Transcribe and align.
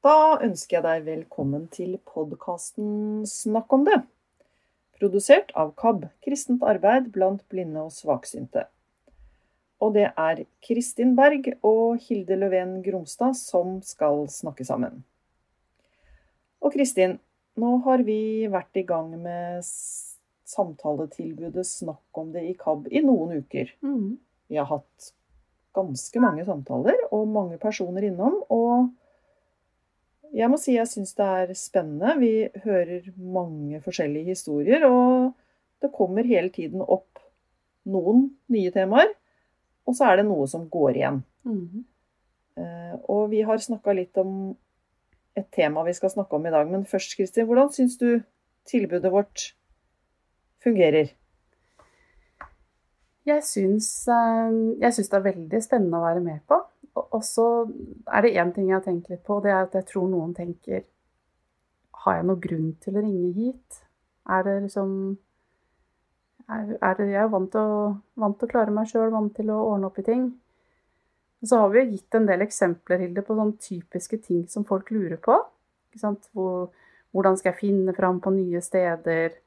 Da 0.00 0.38
ønsker 0.40 0.78
jeg 0.78 0.84
deg 0.86 1.02
velkommen 1.04 1.66
til 1.68 1.98
podkasten 2.08 3.26
Snakk 3.28 3.68
om 3.76 3.82
det. 3.84 3.98
Produsert 4.96 5.50
av 5.52 5.74
KAB, 5.76 6.06
kristent 6.24 6.62
arbeid 6.64 7.10
blant 7.12 7.42
blinde 7.52 7.82
og 7.84 7.92
svaksynte. 7.92 8.62
Og 9.84 9.92
det 9.98 10.06
er 10.08 10.40
Kristin 10.64 11.12
Berg 11.18 11.50
og 11.60 12.00
Hilde 12.06 12.38
Løven 12.40 12.78
Gromstad 12.86 13.36
som 13.36 13.82
skal 13.84 14.24
snakke 14.32 14.64
sammen. 14.64 15.02
Og 16.64 16.72
Kristin, 16.72 17.18
nå 17.60 17.74
har 17.84 18.00
vi 18.06 18.48
vært 18.48 18.80
i 18.80 18.86
gang 18.88 19.12
med 19.20 19.60
samtaletilbudet 20.48 21.66
Snakk 21.68 22.22
om 22.24 22.32
det 22.32 22.46
i 22.48 22.56
KAB 22.56 22.88
i 22.88 23.04
noen 23.04 23.44
uker. 23.44 23.76
Mm. 23.84 24.16
Vi 24.48 24.56
har 24.56 24.70
hatt 24.72 25.12
ganske 25.76 26.24
mange 26.24 26.48
samtaler 26.48 27.04
og 27.12 27.28
mange 27.28 27.60
personer 27.60 28.08
innom. 28.08 28.40
Og 28.48 28.88
jeg 30.34 30.50
må 30.50 30.58
si 30.60 30.76
jeg 30.76 30.88
syns 30.88 31.14
det 31.18 31.26
er 31.26 31.54
spennende. 31.58 32.14
Vi 32.20 32.32
hører 32.64 33.08
mange 33.18 33.80
forskjellige 33.84 34.34
historier, 34.34 34.86
og 34.86 35.32
det 35.82 35.92
kommer 35.96 36.28
hele 36.28 36.52
tiden 36.54 36.84
opp 36.84 37.22
noen 37.90 38.28
nye 38.52 38.70
temaer. 38.74 39.12
Og 39.88 39.96
så 39.96 40.10
er 40.10 40.20
det 40.20 40.28
noe 40.28 40.46
som 40.50 40.68
går 40.70 40.90
igjen. 41.00 41.22
Mm. 41.44 41.68
-hmm. 41.68 41.84
Og 43.08 43.30
vi 43.30 43.40
har 43.42 43.58
snakka 43.58 43.92
litt 43.92 44.16
om 44.16 44.56
et 45.34 45.46
tema 45.52 45.84
vi 45.86 45.92
skal 45.92 46.10
snakke 46.10 46.36
om 46.36 46.46
i 46.46 46.50
dag. 46.50 46.68
Men 46.68 46.84
først, 46.84 47.16
Kristin, 47.16 47.46
hvordan 47.46 47.72
syns 47.72 47.96
du 47.98 48.20
tilbudet 48.68 49.12
vårt 49.12 49.54
fungerer? 50.62 51.14
Jeg 53.26 53.44
syns, 53.44 54.08
eh, 54.08 54.52
jeg 54.80 54.94
syns 54.94 55.08
det 55.08 55.16
er 55.18 55.32
veldig 55.32 55.62
spennende 55.62 55.98
å 55.98 56.06
være 56.06 56.20
med 56.20 56.40
på. 56.48 56.60
Og 56.98 57.22
så 57.24 57.46
er 58.10 58.24
det 58.24 58.34
én 58.34 58.50
ting 58.54 58.68
jeg 58.68 58.78
har 58.78 58.84
tenkt 58.84 59.10
litt 59.10 59.22
på, 59.26 59.38
det 59.42 59.52
er 59.52 59.62
at 59.62 59.76
jeg 59.78 59.86
tror 59.92 60.08
noen 60.10 60.34
tenker 60.34 60.82
Har 62.02 62.16
jeg 62.16 62.26
noen 62.26 62.40
grunn 62.42 62.70
til 62.82 62.96
å 62.96 63.02
ringe 63.04 63.32
hit? 63.36 63.82
Er 64.30 64.42
det 64.46 64.56
liksom 64.64 64.92
er, 66.50 66.94
det, 66.98 67.10
Jeg 67.12 67.22
er 67.22 67.30
vant 67.30 67.54
vant 67.54 68.38
til 68.38 68.48
å 68.48 68.50
klare 68.50 68.74
meg 68.74 68.88
sjøl, 68.90 69.10
vant 69.12 69.34
til 69.36 69.52
å 69.52 69.60
ordne 69.72 69.90
opp 69.90 70.00
i 70.00 70.06
ting. 70.06 70.24
Så 71.44 71.60
har 71.60 71.70
vi 71.72 71.80
jo 71.80 71.92
gitt 71.92 72.16
en 72.16 72.26
del 72.28 72.44
eksempler 72.44 73.00
Hilde, 73.04 73.22
på 73.24 73.36
sånne 73.36 73.60
typiske 73.62 74.18
ting 74.24 74.42
som 74.50 74.66
folk 74.68 74.90
lurer 74.92 75.20
på. 75.22 75.36
Hvor, 76.00 76.68
hvordan 77.14 77.38
skal 77.38 77.52
jeg 77.52 77.60
finne 77.60 77.94
fram 77.96 78.20
på 78.20 78.32
nye 78.34 78.60
steder? 78.64 79.38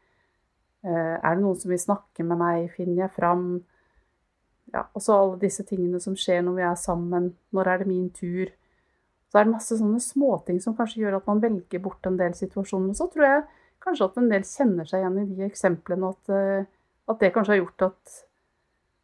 Eh, 0.84 1.16
Er 1.20 1.36
det 1.36 1.44
noen 1.44 1.60
som 1.60 1.72
vil 1.72 1.82
snakke 1.82 2.26
med 2.26 2.40
meg? 2.40 2.72
Finner 2.78 3.06
jeg 3.06 3.16
fram? 3.18 3.46
Ja, 4.72 4.86
og 4.94 5.04
så 5.04 5.16
alle 5.18 5.40
disse 5.42 5.66
tingene 5.68 6.00
som 6.02 6.16
skjer 6.18 6.44
når 6.46 6.56
vi 6.58 6.66
er 6.66 6.78
sammen. 6.80 7.34
Når 7.54 7.70
er 7.70 7.82
det 7.82 7.90
min 7.90 8.10
tur? 8.16 8.52
Så 9.30 9.40
er 9.40 9.48
det 9.48 9.56
masse 9.56 9.76
sånne 9.80 10.00
småting 10.02 10.60
som 10.62 10.76
kanskje 10.78 11.02
gjør 11.02 11.18
at 11.18 11.28
man 11.30 11.42
velger 11.42 11.82
bort 11.82 12.06
en 12.06 12.20
del 12.20 12.36
situasjoner. 12.38 12.94
Og 12.94 13.00
så 13.00 13.10
tror 13.12 13.26
jeg 13.28 13.44
kanskje 13.84 14.08
at 14.08 14.20
en 14.22 14.30
del 14.32 14.46
kjenner 14.48 14.90
seg 14.90 15.04
igjen 15.04 15.20
i 15.24 15.26
de 15.32 15.48
eksemplene, 15.48 16.12
at, 16.14 16.34
eh, 16.34 16.68
at 17.10 17.20
det 17.20 17.32
kanskje 17.36 17.56
har 17.56 17.62
gjort 17.64 17.86
at, 17.90 18.16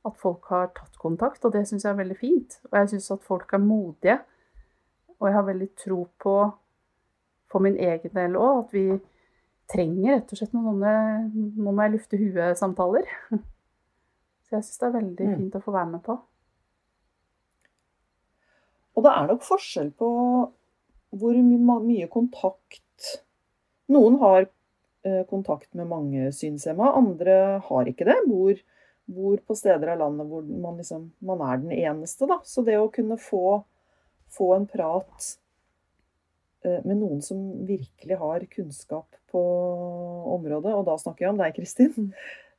at 0.06 0.20
folk 0.22 0.52
har 0.54 0.72
tatt 0.78 1.00
kontakt. 1.02 1.46
Og 1.46 1.54
det 1.54 1.66
syns 1.68 1.86
jeg 1.86 1.92
er 1.92 2.02
veldig 2.02 2.20
fint. 2.20 2.60
Og 2.70 2.80
jeg 2.80 2.92
syns 2.94 3.12
at 3.18 3.26
folk 3.28 3.54
er 3.54 3.64
modige. 3.64 4.20
Og 5.20 5.28
jeg 5.28 5.36
har 5.36 5.48
veldig 5.50 5.70
tro 5.84 6.04
på, 6.22 6.36
for 7.50 7.66
min 7.66 7.76
egen 7.76 8.14
del 8.16 8.38
òg, 8.40 8.68
at 8.68 8.78
vi 8.78 8.86
trenger 9.70 10.16
rett 10.16 10.32
og 10.34 10.40
slett 10.40 10.54
noen 10.56 10.70
sånne 10.70 10.94
nå 11.60 11.74
må 11.74 11.86
jeg 11.86 11.98
lufte 11.98 12.22
huet-samtaler. 12.22 13.10
Så 14.50 14.58
jeg 14.58 14.66
syns 14.66 14.80
det 14.82 14.88
er 14.90 14.96
veldig 14.98 15.26
Mm. 15.30 15.36
fint 15.38 15.56
å 15.60 15.62
få 15.64 15.72
være 15.76 15.92
med 15.92 16.04
på. 16.04 16.16
Og 18.98 19.04
det 19.06 19.12
er 19.16 19.28
nok 19.30 19.44
forskjell 19.46 19.92
på 20.00 20.10
hvor 21.20 21.34
my- 21.42 21.82
mye 21.86 22.08
kontakt 22.12 23.20
Noen 23.90 24.20
har 24.22 24.48
eh, 25.04 25.24
kontakt 25.26 25.74
med 25.74 25.88
mange 25.90 26.28
synshemma, 26.36 26.92
andre 26.96 27.60
har 27.66 27.86
ikke 27.90 28.06
det. 28.06 28.18
Bor, 28.28 28.54
bor 29.08 29.38
på 29.38 29.56
steder 29.58 29.94
av 29.96 29.98
landet 30.04 30.28
hvor 30.30 30.44
man, 30.44 30.76
liksom, 30.78 31.08
man 31.26 31.42
er 31.42 31.58
den 31.58 31.72
eneste. 31.72 32.28
Da. 32.30 32.38
Så 32.46 32.62
det 32.64 32.76
å 32.78 32.92
kunne 32.94 33.18
få, 33.18 33.64
få 34.30 34.52
en 34.58 34.68
prat 34.70 35.38
eh, 36.62 36.84
med 36.86 37.00
noen 37.00 37.24
som 37.26 37.66
virkelig 37.66 38.20
har 38.20 38.46
kunnskap 38.52 39.08
på 39.32 39.42
området, 40.36 40.76
og 40.76 40.86
da 40.86 40.98
snakker 41.02 41.26
jeg 41.26 41.34
om 41.34 41.42
deg, 41.42 41.56
Kristin. 41.58 42.12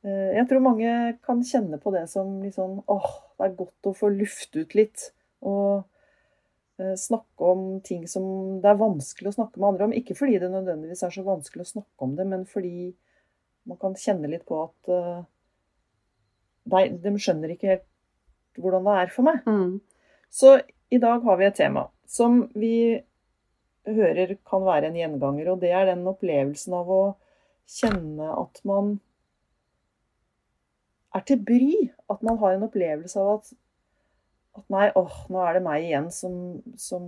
Eh, 0.05 0.33
Jeg 0.37 0.47
tror 0.49 0.63
mange 0.65 0.91
kan 1.25 1.43
kjenne 1.45 1.79
på 1.81 1.93
det 1.93 2.07
som 2.09 2.39
litt 2.41 2.57
sånn 2.57 2.79
åh, 2.89 3.11
det 3.37 3.47
er 3.47 3.57
godt 3.57 3.89
å 3.89 3.95
få 3.97 4.11
lufte 4.13 4.63
ut 4.63 4.75
litt. 4.77 5.11
Og 5.45 5.83
eh, 6.81 6.95
snakke 6.97 7.51
om 7.53 7.67
ting 7.85 8.07
som 8.09 8.59
det 8.63 8.71
er 8.71 8.81
vanskelig 8.81 9.31
å 9.31 9.37
snakke 9.39 9.61
med 9.61 9.69
andre 9.73 9.89
om. 9.89 9.95
Ikke 9.97 10.17
fordi 10.17 10.39
det 10.41 10.51
nødvendigvis 10.53 11.05
er 11.05 11.13
så 11.13 11.25
vanskelig 11.27 11.67
å 11.67 11.71
snakke 11.75 12.07
om 12.07 12.17
det, 12.17 12.27
men 12.33 12.47
fordi 12.49 12.91
man 13.69 13.77
kan 13.81 13.95
kjenne 13.99 14.29
litt 14.31 14.47
på 14.49 14.63
at 14.63 14.91
eh, 14.91 15.21
nei, 16.73 16.87
de 17.03 17.15
skjønner 17.17 17.53
ikke 17.53 17.75
helt 17.75 17.87
hvordan 18.59 18.87
det 18.87 18.97
er 19.03 19.13
for 19.13 19.27
meg. 19.29 19.45
Mm. 19.47 19.79
Så 20.31 20.57
i 20.91 20.99
dag 20.99 21.23
har 21.23 21.39
vi 21.39 21.47
et 21.47 21.57
tema 21.59 21.85
som 22.09 22.43
vi 22.57 22.75
hører 23.87 24.35
kan 24.45 24.65
være 24.65 24.89
en 24.89 24.97
gjenganger, 24.99 25.53
og 25.53 25.61
det 25.63 25.71
er 25.73 25.87
den 25.89 26.03
opplevelsen 26.09 26.75
av 26.77 26.89
å 26.91 27.01
kjenne 27.71 28.27
at 28.35 28.59
man 28.67 28.97
er 31.15 31.25
til 31.27 31.39
bry. 31.45 31.75
At 32.11 32.23
man 32.25 32.39
har 32.41 32.55
en 32.55 32.67
opplevelse 32.67 33.19
av 33.19 33.31
at, 33.37 33.53
at 34.59 34.65
nei, 34.73 34.89
åh, 34.99 35.21
nå 35.31 35.45
er 35.45 35.57
det 35.57 35.63
meg 35.65 35.87
igjen 35.87 36.11
som, 36.15 36.35
som 36.79 37.07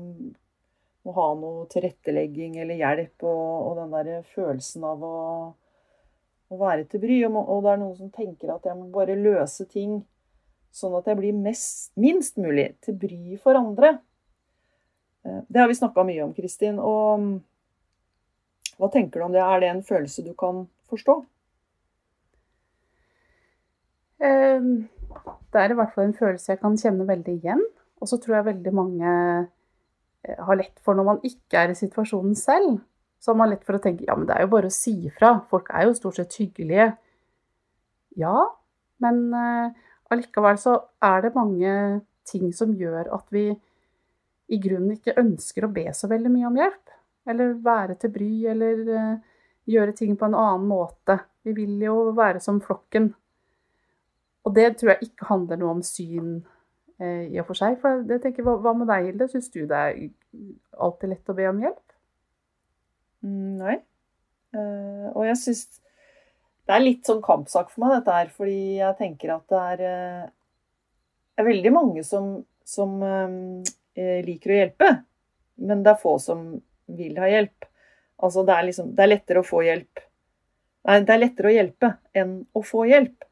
må 1.03 1.17
ha 1.17 1.27
noe 1.35 1.65
tilrettelegging 1.71 2.55
eller 2.63 2.79
hjelp, 2.79 3.25
og, 3.27 3.51
og 3.67 3.81
den 3.81 3.93
der 3.97 4.23
følelsen 4.35 4.85
av 4.87 5.03
å, 5.03 5.17
å 6.47 6.59
være 6.61 6.87
til 6.87 7.03
bry. 7.03 7.19
Og, 7.27 7.37
og 7.43 7.65
det 7.65 7.73
er 7.73 7.83
noen 7.83 7.97
som 7.99 8.11
tenker 8.13 8.53
at 8.55 8.69
jeg 8.69 8.79
må 8.79 8.87
bare 8.93 9.19
løse 9.19 9.67
ting 9.71 10.01
sånn 10.73 10.95
at 10.97 11.09
jeg 11.09 11.19
blir 11.19 11.35
mest, 11.37 11.91
minst 12.01 12.39
mulig 12.41 12.71
til 12.81 12.95
bry 12.97 13.37
for 13.41 13.59
andre. 13.59 13.97
Eh, 15.25 15.41
Det 15.47 15.61
har 15.61 15.69
vi 15.69 15.77
snakka 15.77 16.05
mye 16.07 16.23
om, 16.25 16.33
Kristin. 16.33 16.79
Og 16.81 17.43
hva 18.79 18.89
tenker 18.93 19.21
du 19.21 19.27
om 19.27 19.35
det? 19.35 19.43
Er 19.43 19.61
det 19.61 19.69
en 19.69 19.85
følelse 19.85 20.25
du 20.25 20.33
kan 20.33 20.65
forstå? 20.89 21.19
Eh, 24.23 24.42
Det 24.61 25.61
er 25.61 25.73
i 25.73 25.77
hvert 25.77 25.93
fall 25.93 26.07
en 26.07 26.17
følelse 26.17 26.53
jeg 26.53 26.61
kan 26.61 26.77
kjenne 26.79 27.07
veldig 27.07 27.35
igjen. 27.37 27.61
Og 28.01 28.09
så 28.09 28.19
tror 28.19 28.39
jeg 28.39 28.49
veldig 28.49 28.73
mange 28.75 29.11
eh, 29.11 30.39
har 30.47 30.59
lett 30.59 30.79
for 30.83 30.97
når 30.97 31.07
man 31.07 31.21
ikke 31.27 31.61
er 31.61 31.71
i 31.71 31.77
situasjonen 31.77 32.35
selv, 32.35 32.81
så 33.23 33.31
har 33.31 33.39
man 33.39 33.53
lett 33.53 33.63
for 33.63 33.77
å 33.77 33.83
tenke 33.83 34.03
ja, 34.07 34.17
men 34.19 34.27
det 34.27 34.35
er 34.35 34.43
jo 34.43 34.51
bare 34.51 34.71
å 34.71 34.75
si 34.75 34.95
ifra. 35.07 35.37
Folk 35.51 35.69
er 35.71 35.87
jo 35.87 35.95
stort 35.95 36.19
sett 36.19 36.35
hyggelige. 36.41 36.89
Ja, 38.19 38.37
men 39.03 39.21
eh, 39.37 39.85
allikevel 40.11 40.59
så 40.59 40.75
er 41.03 41.23
det 41.23 41.35
mange 41.37 41.75
ting 42.27 42.51
som 42.55 42.73
gjør 42.75 43.07
at 43.15 43.29
vi 43.33 43.49
i 44.51 44.59
grunnen 44.61 44.97
ikke 44.97 45.15
ønsker 45.19 45.65
å 45.65 45.71
be 45.73 45.87
så 45.95 46.09
veldig 46.11 46.31
mye 46.33 46.49
om 46.49 46.59
hjelp. 46.59 46.97
Eller 47.31 47.55
være 47.63 47.95
til 48.01 48.11
bry, 48.11 48.31
eller 48.51 48.81
eh, 48.91 49.19
gjøre 49.71 49.95
ting 49.95 50.17
på 50.19 50.27
en 50.27 50.35
annen 50.35 50.67
måte. 50.67 51.21
Vi 51.47 51.55
vil 51.55 51.79
jo 51.83 52.11
være 52.15 52.43
som 52.43 52.59
flokken. 52.63 53.13
Og 54.43 54.55
det 54.55 54.67
tror 54.79 54.93
jeg 54.93 55.09
ikke 55.09 55.29
handler 55.29 55.59
noe 55.59 55.77
om 55.77 55.81
syn 55.85 56.35
eh, 56.99 57.29
i 57.31 57.39
og 57.39 57.47
for 57.47 57.59
seg. 57.59 57.77
For 57.81 58.03
jeg 58.09 58.23
tenker, 58.23 58.45
hva, 58.45 58.57
hva 58.63 58.75
med 58.77 58.89
deg, 58.91 59.09
Hilde? 59.09 59.29
Syns 59.31 59.49
du 59.53 59.63
det 59.69 59.79
er 59.79 60.03
alltid 60.83 61.13
lett 61.13 61.31
å 61.31 61.37
be 61.37 61.47
om 61.51 61.63
hjelp? 61.63 61.97
Mm, 63.23 63.51
Nei. 63.61 63.79
Uh, 64.53 65.07
og 65.15 65.23
jeg 65.25 65.37
syns 65.41 65.63
det 66.63 66.75
er 66.75 66.83
litt 66.83 67.07
sånn 67.07 67.23
kampsak 67.23 67.71
for 67.71 67.83
meg, 67.83 67.97
dette 67.97 68.17
her. 68.17 68.31
Fordi 68.35 68.59
jeg 68.81 68.99
tenker 68.99 69.35
at 69.37 69.45
det 69.51 69.63
er, 69.73 69.83
uh, 69.83 71.39
er 71.39 71.47
veldig 71.49 71.73
mange 71.75 72.03
som, 72.07 72.35
som 72.67 72.99
eh, 73.03 74.19
liker 74.25 74.53
å 74.53 74.59
hjelpe. 74.59 74.89
Men 75.63 75.83
det 75.85 75.93
er 75.93 76.01
få 76.01 76.17
som 76.21 76.45
vil 76.93 77.17
ha 77.21 77.29
hjelp. 77.31 77.67
Altså 78.23 78.43
det 78.47 78.55
er 78.55 78.67
liksom 78.69 78.91
Det 78.95 79.03
er 79.03 79.09
lettere 79.09 79.41
å 79.41 79.45
få 79.45 79.63
hjelp 79.65 79.99
Nei, 80.83 80.99
det 81.03 81.13
er 81.13 81.19
lettere 81.19 81.49
å 81.49 81.53
hjelpe 81.53 81.89
enn 82.19 82.33
å 82.51 82.61
få 82.67 82.83
hjelp. 82.89 83.23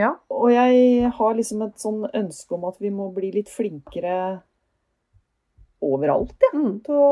Ja. 0.00 0.14
Og 0.32 0.48
jeg 0.54 1.10
har 1.16 1.34
liksom 1.36 1.66
et 1.66 1.80
sånn 1.80 2.04
ønske 2.06 2.56
om 2.56 2.64
at 2.70 2.78
vi 2.80 2.92
må 2.94 3.10
bli 3.14 3.32
litt 3.34 3.50
flinkere 3.52 4.14
overalt, 5.84 6.36
ja. 6.44 6.52
Mm. 6.56 6.78
Til 6.84 7.00
å 7.00 7.10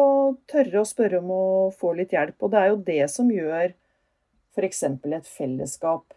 tørre 0.49 0.83
å 0.83 0.89
spørre 0.89 1.21
om 1.23 1.33
å 1.33 1.45
få 1.77 1.95
litt 1.99 2.15
hjelp. 2.17 2.37
Og 2.41 2.53
det 2.53 2.61
er 2.61 2.71
jo 2.73 2.81
det 2.87 3.03
som 3.13 3.33
gjør 3.33 3.73
f.eks. 4.57 4.83
et 4.89 5.29
fellesskap 5.29 6.17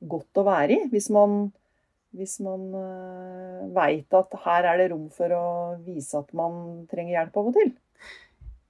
godt 0.00 0.40
å 0.40 0.46
være 0.46 0.76
i. 0.76 0.88
Hvis 0.92 1.08
man, 1.14 1.50
hvis 2.16 2.38
man 2.44 2.68
uh, 2.72 3.66
veit 3.76 4.16
at 4.16 4.38
her 4.44 4.70
er 4.72 4.82
det 4.82 4.90
rom 4.92 5.08
for 5.14 5.32
å 5.36 5.46
vise 5.84 6.20
at 6.20 6.32
man 6.36 6.86
trenger 6.90 7.18
hjelp 7.18 7.40
av 7.40 7.52
og 7.52 7.58
til. 7.58 7.72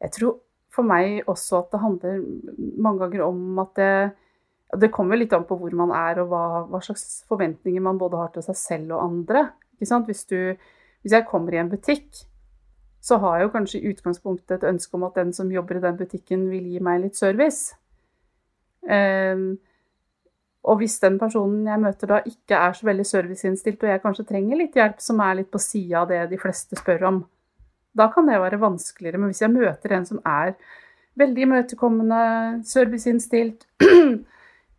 Jeg 0.03 0.15
tror 0.19 0.39
for 0.77 0.87
meg 0.87 1.23
også 1.31 1.63
at 1.63 1.73
det 1.73 1.81
handler 1.81 2.23
mange 2.77 3.07
ganger 3.07 3.27
om 3.31 3.63
at 3.63 3.79
det 3.79 3.93
Det 4.75 4.91
kommer 4.95 5.19
litt 5.19 5.35
an 5.37 5.45
på 5.47 5.59
hvor 5.61 5.75
man 5.79 5.93
er, 5.95 6.23
og 6.23 6.33
hva, 6.33 6.45
hva 6.71 6.81
slags 6.83 7.23
forventninger 7.31 7.83
man 7.83 8.01
både 8.01 8.19
har 8.19 8.33
til 8.35 8.45
seg 8.49 8.59
selv 8.59 8.97
og 8.97 9.05
andre. 9.05 9.45
Hvis, 9.79 10.25
du, 10.27 10.57
hvis 11.05 11.15
jeg 11.15 11.29
kommer 11.29 11.55
i 11.55 11.61
en 11.61 11.71
butikk, 11.71 12.25
så 13.07 13.21
har 13.23 13.39
jeg 13.39 13.47
jo 13.47 13.53
kanskje 13.55 13.79
i 13.79 13.93
utgangspunktet 13.93 14.57
et 14.57 14.67
ønske 14.67 14.99
om 14.99 15.05
at 15.07 15.19
den 15.21 15.31
som 15.37 15.53
jobber 15.53 15.79
i 15.79 15.85
den 15.85 15.99
butikken, 16.01 16.49
vil 16.51 16.67
gi 16.73 16.83
meg 16.83 17.05
litt 17.05 17.19
service. 17.19 17.77
Um, 18.83 19.55
og 20.67 20.81
hvis 20.81 20.99
den 21.03 21.19
personen 21.21 21.69
jeg 21.69 21.83
møter 21.83 22.11
da 22.11 22.19
ikke 22.27 22.59
er 22.59 22.75
så 22.75 22.89
veldig 22.89 23.07
serviceinnstilt, 23.07 23.85
og 23.85 23.93
jeg 23.93 24.03
kanskje 24.03 24.27
trenger 24.27 24.59
litt 24.59 24.75
hjelp 24.75 24.99
som 25.03 25.23
er 25.23 25.39
litt 25.39 25.51
på 25.53 25.63
sida 25.63 26.03
av 26.03 26.11
det 26.11 26.25
de 26.33 26.41
fleste 26.43 26.79
spør 26.81 27.07
om, 27.13 27.21
da 27.97 28.09
kan 28.13 28.27
det 28.27 28.41
være 28.43 28.59
vanskeligere. 28.61 29.21
Men 29.23 29.31
hvis 29.31 29.45
jeg 29.45 29.55
møter 29.55 29.95
en 29.95 30.09
som 30.09 30.19
er 30.27 30.57
veldig 31.17 31.47
imøtekommende, 31.47 32.25
serviceinnstilt, 32.67 33.69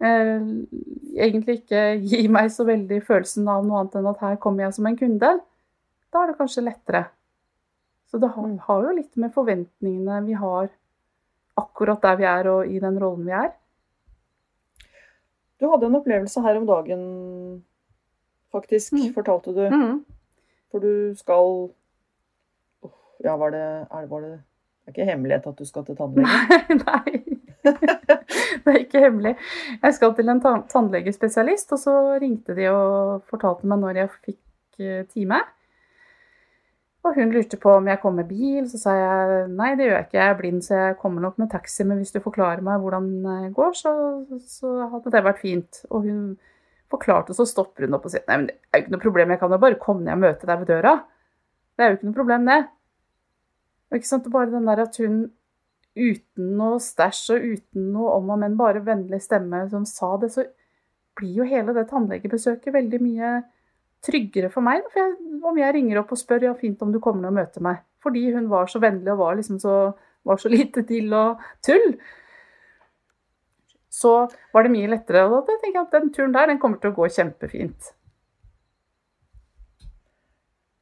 egentlig 0.04 1.62
ikke 1.62 1.84
gi 2.06 2.28
meg 2.30 2.52
så 2.54 2.68
veldig 2.68 3.00
følelsen 3.06 3.48
av 3.50 3.66
noe 3.66 3.82
annet 3.82 3.96
enn 3.98 4.10
at 4.12 4.20
her 4.22 4.36
kommer 4.42 4.68
jeg 4.68 4.76
som 4.78 4.90
en 4.90 4.98
kunde, 5.00 5.32
da 6.14 6.24
er 6.24 6.32
det 6.32 6.38
kanskje 6.40 6.66
lettere. 6.66 7.08
Så 8.08 8.20
det 8.22 8.30
har, 8.32 8.46
mm. 8.48 8.60
har 8.68 8.84
jo 8.86 8.98
litt 8.98 9.18
med 9.20 9.34
forventningene 9.36 10.22
vi 10.28 10.36
har 10.38 10.70
akkurat 11.58 12.04
der 12.04 12.20
vi 12.20 12.28
er 12.30 12.50
og 12.52 12.70
i 12.70 12.80
den 12.80 13.00
rollen 13.02 13.26
vi 13.28 13.34
er. 13.36 13.50
Du 15.58 15.66
hadde 15.72 15.90
en 15.90 15.98
opplevelse 15.98 16.42
her 16.46 16.60
om 16.60 16.68
dagen, 16.70 17.02
faktisk, 18.54 18.94
mm. 18.94 19.10
fortalte 19.16 19.56
du. 19.56 19.64
Mm. 19.74 20.06
For 20.72 20.84
du 20.84 21.16
skal 21.18 21.72
Ja, 23.24 23.34
var 23.40 23.50
det, 23.50 23.64
er, 23.90 24.06
var 24.06 24.22
det 24.22 24.30
Det 24.30 24.92
er 24.92 24.94
ikke 24.94 25.06
hemmelighet 25.10 25.48
at 25.48 25.58
du 25.58 25.66
skal 25.66 25.86
til 25.86 25.98
tannlegen? 25.98 26.30
Nei. 26.86 27.37
Det 27.76 28.74
er 28.74 28.80
ikke 28.82 29.04
hemmelig. 29.04 29.36
Jeg 29.82 29.98
skal 29.98 30.16
til 30.16 30.32
en 30.34 30.42
tannlegespesialist, 30.44 31.76
og 31.76 31.82
så 31.82 31.94
ringte 32.22 32.56
de 32.58 32.68
og 32.72 33.28
fortalte 33.30 33.70
meg 33.70 33.84
når 33.84 34.02
jeg 34.02 34.16
fikk 34.18 34.84
eh, 34.84 35.06
time. 35.12 35.42
Og 37.08 37.16
hun 37.16 37.32
lurte 37.32 37.60
på 37.62 37.72
om 37.78 37.88
jeg 37.88 38.02
kom 38.02 38.18
med 38.20 38.28
bil. 38.28 38.66
Så 38.70 38.82
sa 38.82 38.96
jeg 38.98 39.48
nei, 39.54 39.72
det 39.80 39.88
gjør 39.88 39.96
jeg 39.96 40.08
ikke. 40.08 40.20
Jeg 40.20 40.34
er 40.34 40.40
blind, 40.42 40.64
så 40.66 40.80
jeg 40.82 40.98
kommer 41.02 41.24
nok 41.24 41.38
med 41.40 41.52
taxi. 41.54 41.86
Men 41.88 42.02
hvis 42.02 42.12
du 42.16 42.20
forklarer 42.24 42.64
meg 42.66 42.84
hvordan 42.84 43.10
det 43.24 43.54
går, 43.56 43.76
så, 43.80 43.94
så 44.44 44.74
hadde 44.92 45.14
det 45.14 45.24
vært 45.28 45.44
fint. 45.44 45.84
Og 45.92 46.08
hun 46.08 46.24
forklarte, 46.92 47.36
så 47.36 47.46
stopper 47.48 47.86
hun 47.86 47.98
opp 47.98 48.08
og 48.08 48.14
sier 48.14 48.24
nei, 48.30 48.40
men 48.40 48.50
det 48.50 48.56
er 48.72 48.80
jo 48.80 48.86
ikke 48.86 48.96
noe 48.96 49.04
problem. 49.04 49.32
Jeg 49.34 49.42
kan 49.42 49.54
jo 49.54 49.62
bare 49.64 49.80
komme 49.82 50.06
ned 50.06 50.16
og 50.16 50.24
møte 50.24 50.50
deg 50.50 50.62
ved 50.62 50.72
døra. 50.72 50.94
Det 51.76 51.84
er 51.84 51.92
jo 51.92 51.98
ikke 51.98 52.10
noe 52.10 52.20
problem, 52.20 52.48
det. 52.48 52.60
Og 53.88 54.00
ikke 54.00 54.10
sant, 54.10 54.32
Bare 54.34 54.52
den 54.52 54.68
der 54.68 54.84
at 54.84 55.00
hun 55.00 55.18
uten 55.98 56.54
noe 56.60 56.80
stæsj 56.84 57.24
og 57.36 57.46
uten 57.54 57.92
noe 57.94 58.16
om 58.18 58.32
og 58.34 58.42
men, 58.42 58.56
bare 58.60 58.84
vennlig 58.86 59.20
stemme 59.24 59.64
som 59.72 59.86
sa 59.90 60.14
det, 60.22 60.32
så 60.34 60.46
blir 61.18 61.42
jo 61.42 61.48
hele 61.50 61.74
det 61.74 61.88
tannlegebesøket 61.90 62.74
veldig 62.76 63.00
mye 63.02 63.32
tryggere 64.06 64.52
for 64.54 64.66
meg 64.66 64.86
for 64.92 65.02
jeg, 65.02 65.16
om 65.50 65.58
jeg 65.58 65.74
ringer 65.76 66.02
opp 66.02 66.14
og 66.14 66.22
spør 66.22 66.50
ja, 66.50 66.54
fint 66.58 66.82
om 66.86 66.94
du 66.94 67.00
kommer 67.04 67.26
ned 67.26 67.34
og 67.34 67.40
møter 67.40 67.66
meg. 67.66 67.82
Fordi 68.04 68.28
hun 68.36 68.50
var 68.52 68.70
så 68.72 68.82
vennlig 68.84 69.12
og 69.14 69.22
var, 69.24 69.36
liksom 69.40 69.60
så, 69.60 69.76
var 70.28 70.42
så 70.42 70.52
lite 70.56 70.86
til 70.88 71.14
og 71.18 71.44
tull. 71.66 71.96
Så 73.98 74.14
var 74.54 74.66
det 74.66 74.74
mye 74.74 74.90
lettere. 74.92 75.26
Og 75.26 75.48
da 75.48 75.58
tenker 75.58 75.80
jeg 75.80 75.88
at 75.88 75.96
den 75.98 76.12
turen 76.14 76.36
der 76.36 76.52
den 76.52 76.62
kommer 76.62 76.82
til 76.82 76.94
å 76.94 76.98
gå 77.00 77.10
kjempefint. 77.18 77.94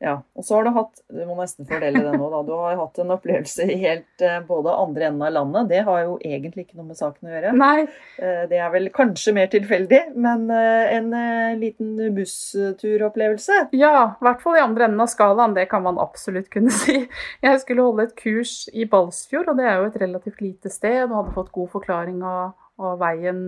Ja, 0.04 0.18
og 0.36 0.44
så 0.44 0.58
har 0.58 0.66
du 0.66 0.74
hatt 0.76 0.98
Du 1.08 1.22
må 1.24 1.38
nesten 1.38 1.68
fordele 1.70 2.02
det 2.04 2.18
nå, 2.20 2.26
da. 2.34 2.42
Du 2.44 2.52
har 2.60 2.76
hatt 2.82 2.98
en 3.00 3.14
opplevelse 3.16 3.64
i 3.72 3.78
helt 3.80 4.24
eh, 4.24 4.42
både 4.44 4.74
andre 4.76 5.08
enden 5.08 5.24
av 5.24 5.32
landet. 5.32 5.70
Det 5.72 5.84
har 5.88 6.02
jo 6.04 6.18
egentlig 6.20 6.66
ikke 6.66 6.80
noe 6.82 6.90
med 6.90 7.00
saken 7.00 7.30
å 7.30 7.32
gjøre. 7.32 7.54
Nei. 7.56 7.86
Eh, 8.20 8.42
det 8.52 8.60
er 8.60 8.74
vel 8.74 8.90
kanskje 8.96 9.34
mer 9.38 9.48
tilfeldig, 9.54 10.02
men 10.20 10.44
eh, 10.52 10.98
en 10.98 11.08
liten 11.62 11.96
bussturopplevelse? 12.18 13.62
Ja, 13.80 13.96
i 14.18 14.28
hvert 14.28 14.44
fall 14.44 14.60
i 14.60 14.66
andre 14.66 14.90
enden 14.90 15.06
av 15.06 15.10
skalaen. 15.14 15.56
Det 15.56 15.70
kan 15.72 15.86
man 15.88 16.02
absolutt 16.04 16.52
kunne 16.52 16.76
si. 16.84 17.06
Jeg 17.46 17.64
skulle 17.64 17.88
holde 17.88 18.10
et 18.10 18.18
kurs 18.20 18.58
i 18.76 18.90
Balsfjord, 18.92 19.54
og 19.54 19.62
det 19.62 19.70
er 19.70 19.80
jo 19.80 19.90
et 19.94 20.00
relativt 20.04 20.44
lite 20.44 20.74
sted, 20.74 21.06
og 21.08 21.22
hadde 21.22 21.38
fått 21.40 21.56
god 21.56 21.72
forklaring 21.80 22.20
av, 22.28 22.52
av 22.84 23.00
veien 23.00 23.46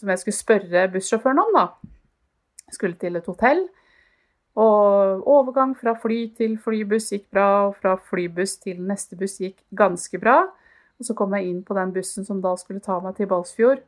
som 0.00 0.10
jeg 0.10 0.24
skulle 0.24 0.40
spørre 0.40 0.88
bussjåføren 0.96 1.44
om, 1.44 1.56
da. 1.60 1.92
Jeg 2.64 2.80
skulle 2.80 2.98
til 2.98 3.20
et 3.20 3.28
hotell. 3.28 3.66
Og 4.54 5.24
overgang 5.26 5.72
fra 5.74 5.96
fly 5.98 6.28
til 6.38 6.54
flybuss 6.62 7.10
gikk 7.10 7.26
bra, 7.34 7.48
og 7.68 7.78
fra 7.80 7.96
flybuss 8.10 8.56
til 8.62 8.82
neste 8.86 9.18
buss 9.18 9.40
gikk 9.42 9.58
ganske 9.74 10.20
bra. 10.22 10.44
Og 10.98 11.08
så 11.08 11.16
kom 11.18 11.34
jeg 11.34 11.50
inn 11.50 11.62
på 11.66 11.74
den 11.74 11.92
bussen 11.94 12.26
som 12.26 12.42
da 12.42 12.54
skulle 12.56 12.82
ta 12.82 13.00
meg 13.02 13.16
til 13.18 13.26
Balsfjord, 13.30 13.82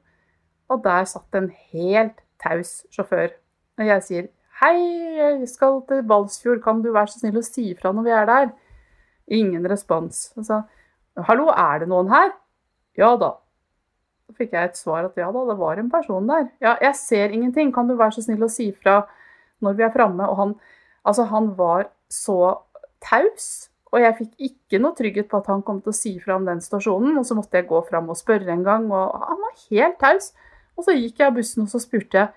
og 0.66 0.82
der 0.82 1.06
satt 1.06 1.38
en 1.38 1.52
helt 1.70 2.18
taus 2.42 2.80
sjåfør. 2.90 3.30
Og 3.78 3.86
jeg 3.86 4.02
sier 4.02 4.26
'Hei, 4.56 4.76
jeg 5.16 5.48
skal 5.48 5.82
til 5.88 6.02
Balsfjord, 6.02 6.62
kan 6.62 6.82
du 6.82 6.92
være 6.92 7.06
så 7.06 7.18
snill 7.20 7.38
å 7.38 7.44
si 7.44 7.70
ifra 7.70 7.92
når 7.92 8.02
vi 8.02 8.10
er 8.10 8.26
der?' 8.26 8.54
Ingen 9.28 9.70
respons. 9.70 10.32
Og 10.36 10.44
sa 10.44 10.62
'Hallo, 11.16 11.48
er 11.48 11.78
det 11.78 11.88
noen 11.88 12.08
her?' 12.08 12.32
'Ja 12.96 13.16
da'. 13.16 13.36
Så 14.26 14.34
fikk 14.34 14.52
jeg 14.52 14.64
et 14.64 14.76
svar 14.76 15.04
at 15.04 15.16
ja 15.16 15.30
da, 15.30 15.38
det 15.50 15.58
var 15.58 15.78
en 15.78 15.90
person 15.90 16.26
der. 16.26 16.48
'Ja, 16.60 16.76
jeg 16.80 16.94
ser 16.96 17.28
ingenting, 17.28 17.72
kan 17.72 17.88
du 17.88 17.94
være 17.94 18.12
så 18.12 18.22
snill 18.22 18.42
å 18.42 18.48
si 18.48 18.72
ifra?' 18.72 19.06
Når 19.64 19.78
vi 19.78 19.86
er 19.86 19.94
framme. 19.94 20.28
Og 20.28 20.40
han, 20.40 20.54
altså 21.06 21.26
han 21.30 21.52
var 21.58 21.88
så 22.12 22.56
taus. 23.04 23.68
Og 23.94 24.02
jeg 24.02 24.16
fikk 24.18 24.48
ikke 24.48 24.80
noe 24.82 24.96
trygghet 24.98 25.28
på 25.30 25.40
at 25.40 25.52
han 25.52 25.62
kom 25.66 25.78
til 25.80 25.94
å 25.94 25.96
si 25.96 26.16
fra 26.20 26.36
om 26.36 26.48
den 26.48 26.60
stasjonen. 26.64 27.16
Og 27.20 27.28
så 27.28 27.36
måtte 27.38 27.60
jeg 27.60 27.68
gå 27.70 27.80
fram 27.88 28.10
og 28.12 28.18
spørre 28.18 28.52
en 28.52 28.66
gang, 28.66 28.90
og 28.90 29.14
han 29.30 29.40
var 29.44 29.62
helt 29.68 30.00
taus. 30.02 30.32
Og 30.76 30.84
så 30.84 30.96
gikk 30.96 31.22
jeg 31.22 31.30
av 31.30 31.38
bussen 31.38 31.64
og 31.64 31.72
så 31.72 31.80
spurte 31.80 32.20
jeg 32.20 32.34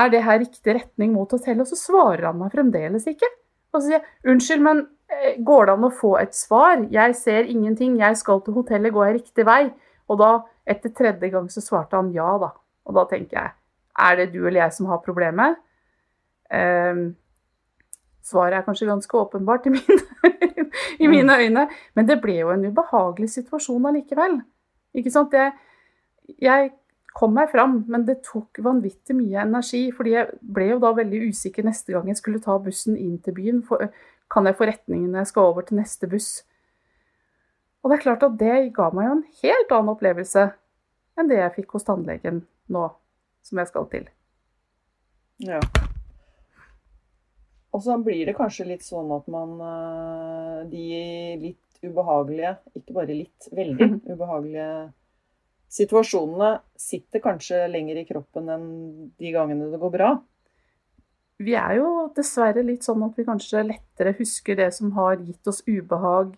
er 0.00 0.10
det 0.12 0.22
her 0.22 0.38
riktig 0.38 0.74
retning 0.76 1.14
mot 1.16 1.32
hotellet, 1.34 1.64
og 1.64 1.70
så 1.72 1.78
svarer 1.78 2.28
han 2.28 2.38
meg 2.38 2.52
fremdeles 2.54 3.08
ikke. 3.10 3.26
Og 3.74 3.80
så 3.80 3.88
sier 3.88 3.96
jeg 3.98 4.32
unnskyld, 4.32 4.62
men 4.62 4.84
eh, 5.10 5.40
går 5.46 5.66
det 5.66 5.74
an 5.74 5.86
å 5.88 5.92
få 5.94 6.12
et 6.20 6.36
svar? 6.38 6.84
Jeg 6.94 7.16
ser 7.18 7.50
ingenting, 7.50 7.96
jeg 7.98 8.18
skal 8.20 8.42
til 8.46 8.54
hotellet, 8.54 8.94
går 8.94 9.08
jeg 9.08 9.16
riktig 9.18 9.46
vei? 9.48 9.64
Og 10.10 10.20
da, 10.22 10.30
etter 10.62 10.94
tredje 10.94 11.32
gang, 11.34 11.50
så 11.50 11.62
svarte 11.64 11.98
han 11.98 12.12
ja, 12.14 12.30
da. 12.38 12.52
Og 12.86 12.96
da 12.96 13.06
tenker 13.10 13.38
jeg 13.40 13.56
er 14.00 14.16
det 14.16 14.30
du 14.32 14.40
eller 14.46 14.62
jeg 14.62 14.76
som 14.78 14.88
har 14.90 15.02
problemet? 15.04 15.58
Eh, 16.50 17.02
svaret 18.30 18.58
er 18.58 18.66
kanskje 18.66 18.88
ganske 18.90 19.16
åpenbart 19.16 19.66
i 19.66 19.74
mine, 19.74 20.02
i 21.02 21.06
mm. 21.06 21.10
mine, 21.10 21.38
øyne, 21.38 21.66
men 21.94 22.08
det 22.08 22.20
ble 22.22 22.40
jo 22.40 22.52
en 22.54 22.66
ubehagelig 22.66 23.30
situasjon 23.36 23.88
allikevel. 23.90 24.40
Ikke 24.94 25.12
sant? 25.14 25.34
Jeg, 25.34 25.54
jeg 26.42 26.70
kom 27.16 27.34
meg 27.34 27.50
fram, 27.52 27.80
men 27.90 28.04
det 28.06 28.20
tok 28.26 28.60
vanvittig 28.62 29.16
mye 29.18 29.42
energi. 29.42 29.90
fordi 29.96 30.14
jeg 30.14 30.38
ble 30.40 30.70
jo 30.72 30.78
da 30.82 30.92
veldig 30.96 31.24
usikker 31.30 31.66
neste 31.66 31.94
gang 31.94 32.08
jeg 32.08 32.20
skulle 32.20 32.42
ta 32.42 32.58
bussen 32.58 32.96
inn 32.96 33.18
til 33.18 33.34
byen. 33.34 33.62
For, 33.66 33.90
kan 34.30 34.46
jeg 34.46 34.56
få 34.58 34.70
retningen 34.70 35.10
når 35.10 35.24
jeg 35.24 35.32
skal 35.32 35.50
over 35.50 35.66
til 35.66 35.80
neste 35.80 36.06
buss? 36.06 36.30
Og 37.82 37.90
det 37.90 37.98
er 37.98 38.04
klart 38.04 38.26
at 38.26 38.38
det 38.38 38.72
ga 38.76 38.90
meg 38.94 39.08
jo 39.08 39.14
en 39.18 39.28
helt 39.42 39.72
annen 39.72 39.94
opplevelse 39.94 40.50
enn 41.18 41.30
det 41.30 41.40
jeg 41.40 41.54
fikk 41.58 41.76
hos 41.76 41.88
tannlegen 41.88 42.44
nå, 42.72 42.88
som 43.44 43.60
jeg 43.60 43.72
skal 43.72 43.88
til. 43.92 44.10
Ja. 45.40 45.60
Og 47.70 47.82
så 47.84 47.96
blir 48.02 48.24
det 48.26 48.36
kanskje 48.38 48.66
litt 48.72 48.82
sånn 48.82 49.10
at 49.14 49.28
man 49.30 49.52
eh, 49.62 50.56
De 50.72 50.86
litt 51.44 51.84
ubehagelige, 51.84 52.56
ikke 52.76 52.96
bare 52.96 53.14
litt, 53.14 53.46
veldig 53.56 53.86
mhm. 53.86 54.00
ubehagelige 54.10 54.72
situasjonene 55.70 56.50
sitter 56.76 57.22
kanskje 57.24 57.62
lenger 57.70 58.00
i 58.00 58.04
kroppen 58.08 58.50
enn 58.52 58.66
de 59.20 59.30
gangene 59.32 59.70
det 59.70 59.78
går 59.80 59.94
bra. 59.94 60.10
Vi 61.40 61.54
er 61.56 61.78
jo 61.78 62.10
dessverre 62.16 62.64
litt 62.66 62.84
sånn 62.84 63.06
at 63.06 63.16
vi 63.16 63.24
kanskje 63.24 63.62
lettere 63.64 64.12
husker 64.18 64.58
det 64.58 64.68
som 64.76 64.90
har 64.98 65.22
gitt 65.22 65.46
oss 65.48 65.62
ubehag, 65.64 66.34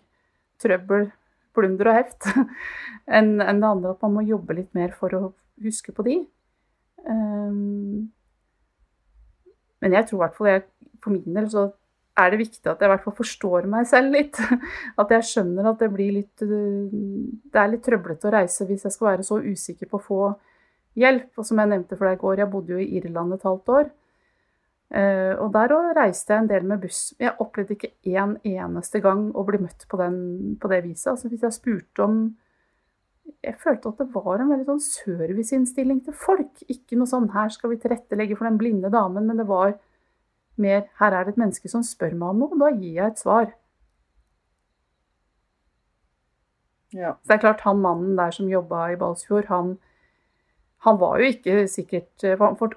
trøbbel, 0.63 1.09
plunder 1.53 1.89
og 1.91 1.97
heft, 1.97 2.29
enn 3.17 3.35
det 3.41 3.67
andre. 3.67 3.91
At 3.91 4.05
man 4.05 4.15
må 4.15 4.23
jobbe 4.29 4.55
litt 4.61 4.71
mer 4.77 4.93
for 4.95 5.17
å 5.17 5.23
huske 5.65 5.91
på 5.95 6.05
de. 6.07 6.21
Um, 7.03 8.13
men 9.83 9.97
jeg 9.97 10.07
tror 10.07 10.21
i 10.21 10.23
hvert 10.23 10.37
fall 10.37 10.51
jeg, 10.53 10.63
for 11.03 11.15
min 11.15 11.35
del 11.35 11.49
så 11.51 11.67
er 12.19 12.29
det 12.29 12.43
viktig 12.43 12.69
at 12.69 12.81
jeg 12.81 12.87
i 12.87 12.91
hvert 12.93 13.05
fall 13.05 13.15
forstår 13.17 13.67
meg 13.69 13.87
selv 13.89 14.13
litt. 14.13 14.37
At 15.01 15.11
jeg 15.15 15.25
skjønner 15.31 15.71
at 15.71 15.79
det 15.81 15.89
blir 15.89 16.11
litt 16.19 16.43
Det 16.43 17.57
er 17.57 17.71
litt 17.71 17.81
trøblete 17.85 18.29
å 18.29 18.33
reise 18.35 18.67
hvis 18.69 18.85
jeg 18.85 18.93
skal 18.93 19.07
være 19.07 19.25
så 19.25 19.39
usikker 19.41 19.89
på 19.89 19.97
å 19.97 20.03
få 20.03 20.19
hjelp. 20.99 21.31
Og 21.37 21.47
som 21.47 21.57
jeg 21.57 21.71
nevnte 21.71 21.97
for 21.97 22.05
deg 22.05 22.19
i 22.19 22.21
går, 22.21 22.43
jeg 22.43 22.51
bodde 22.53 22.75
jo 22.75 22.83
i 22.83 22.99
Irland 22.99 23.33
et 23.33 23.47
halvt 23.47 23.73
år. 23.79 23.89
Eh, 24.93 25.33
og 25.41 25.49
der 25.55 25.73
reiste 25.97 26.35
jeg 26.35 26.43
en 26.43 26.51
del 26.51 26.67
med 26.69 26.83
buss. 26.83 27.01
Jeg 27.17 27.33
opplevde 27.41 27.73
ikke 27.73 27.95
en 28.13 28.37
eneste 28.45 29.01
gang 29.01 29.31
å 29.33 29.45
bli 29.47 29.63
møtt 29.63 29.87
på, 29.89 29.97
den, 29.97 30.19
på 30.61 30.69
det 30.69 30.83
viset. 30.85 31.15
Altså 31.15 31.31
hvis 31.33 31.45
jeg 31.47 31.57
spurte 31.57 32.05
om 32.05 32.23
jeg 33.43 33.55
følte 33.59 33.89
at 33.89 34.03
det 34.03 34.09
var 34.13 34.41
en 34.41 34.51
veldig 34.51 34.67
sånn 34.67 34.83
serviceinnstilling 34.83 36.03
til 36.05 36.15
folk. 36.15 36.61
Ikke 36.69 36.99
noe 36.99 37.09
sånn 37.09 37.29
'her 37.31 37.49
skal 37.49 37.71
vi 37.71 37.79
tilrettelegge 37.81 38.37
for 38.37 38.47
den 38.47 38.59
blinde 38.59 38.91
damen', 38.91 39.25
men 39.25 39.39
det 39.39 39.47
var 39.47 39.73
mer 40.57 40.83
'her 40.99 41.13
er 41.13 41.23
det 41.23 41.33
et 41.33 41.37
menneske 41.37 41.69
som 41.69 41.83
spør 41.83 42.13
meg 42.13 42.29
om 42.29 42.39
noe', 42.39 42.51
og 42.53 42.59
da 42.59 42.69
gir 42.77 42.93
jeg 42.93 43.07
et 43.07 43.19
svar. 43.19 43.53
Ja. 46.93 47.15
Så 47.21 47.27
det 47.27 47.35
er 47.35 47.45
klart, 47.47 47.61
han 47.65 47.81
mannen 47.81 48.17
der 48.17 48.31
som 48.31 48.49
jobba 48.49 48.91
i 48.91 48.95
Balsfjord, 48.95 49.45
han, 49.49 49.77
han 50.85 50.99
var 50.99 51.17
jo 51.19 51.25
ikke 51.31 51.67
sikkert 51.67 52.21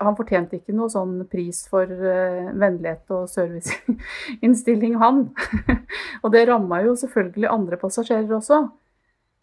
Han 0.01 0.17
fortjente 0.17 0.57
ikke 0.57 0.73
noe 0.73 0.89
sånn 0.89 1.27
pris 1.29 1.69
for 1.69 1.87
vennlighet 1.87 3.11
og 3.11 3.29
serviceinnstilling, 3.29 4.97
han. 5.03 5.35
og 6.23 6.33
det 6.33 6.49
ramma 6.49 6.81
jo 6.83 6.95
selvfølgelig 6.97 7.51
andre 7.51 7.77
passasjerer 7.77 8.33
også. 8.39 8.69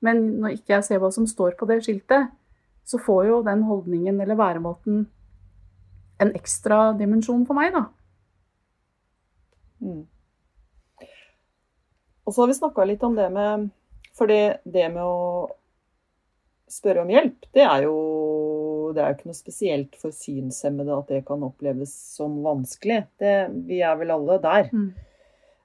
Men 0.02 0.24
når 0.42 0.58
ikke 0.58 0.74
jeg 0.74 0.84
ser 0.84 1.04
hva 1.04 1.12
som 1.12 1.28
står 1.28 1.54
på 1.60 1.68
det 1.70 1.84
skiltet, 1.84 2.32
så 2.84 3.00
får 3.00 3.28
jo 3.28 3.44
den 3.46 3.63
holdningen 3.63 4.20
eller 4.22 4.36
væremåten 4.36 5.06
en 6.24 6.32
ekstra 6.36 6.94
dimensjon 6.98 7.46
for 7.48 7.58
meg, 7.58 7.72
da. 7.75 7.86
Mm. 9.84 11.08
Og 12.24 12.32
så 12.34 12.42
har 12.42 12.50
vi 12.50 12.58
snakka 12.58 12.88
litt 12.88 13.04
om 13.04 13.18
det 13.18 13.28
med 13.36 13.70
For 14.16 14.30
det, 14.30 14.62
det, 14.63 14.86
med 14.94 15.04
å 15.04 15.50
spørre 16.70 17.04
om 17.04 17.10
hjelp, 17.12 17.48
det 17.54 17.63
er 17.66 17.88
jo 17.88 17.98
det 18.94 19.02
er 19.02 19.10
jo 19.10 19.16
ikke 19.18 19.30
noe 19.32 19.38
spesielt 19.38 19.96
for 19.98 20.13
synshemmede 20.13 20.94
at 20.94 21.10
det 21.10 21.24
kan 21.25 21.42
oppleves 21.42 21.92
som 22.13 22.36
vanskelig. 22.46 23.00
Det, 23.18 23.32
vi 23.66 23.80
er 23.82 23.96
vel 23.98 24.13
alle 24.13 24.38
der. 24.44 24.70
Mm. 24.70 24.92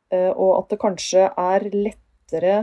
Uh, 0.09 0.33
og 0.33 0.53
at 0.55 0.71
det 0.73 0.79
kanskje 0.81 1.27
er 1.29 1.67
lettere 1.75 2.55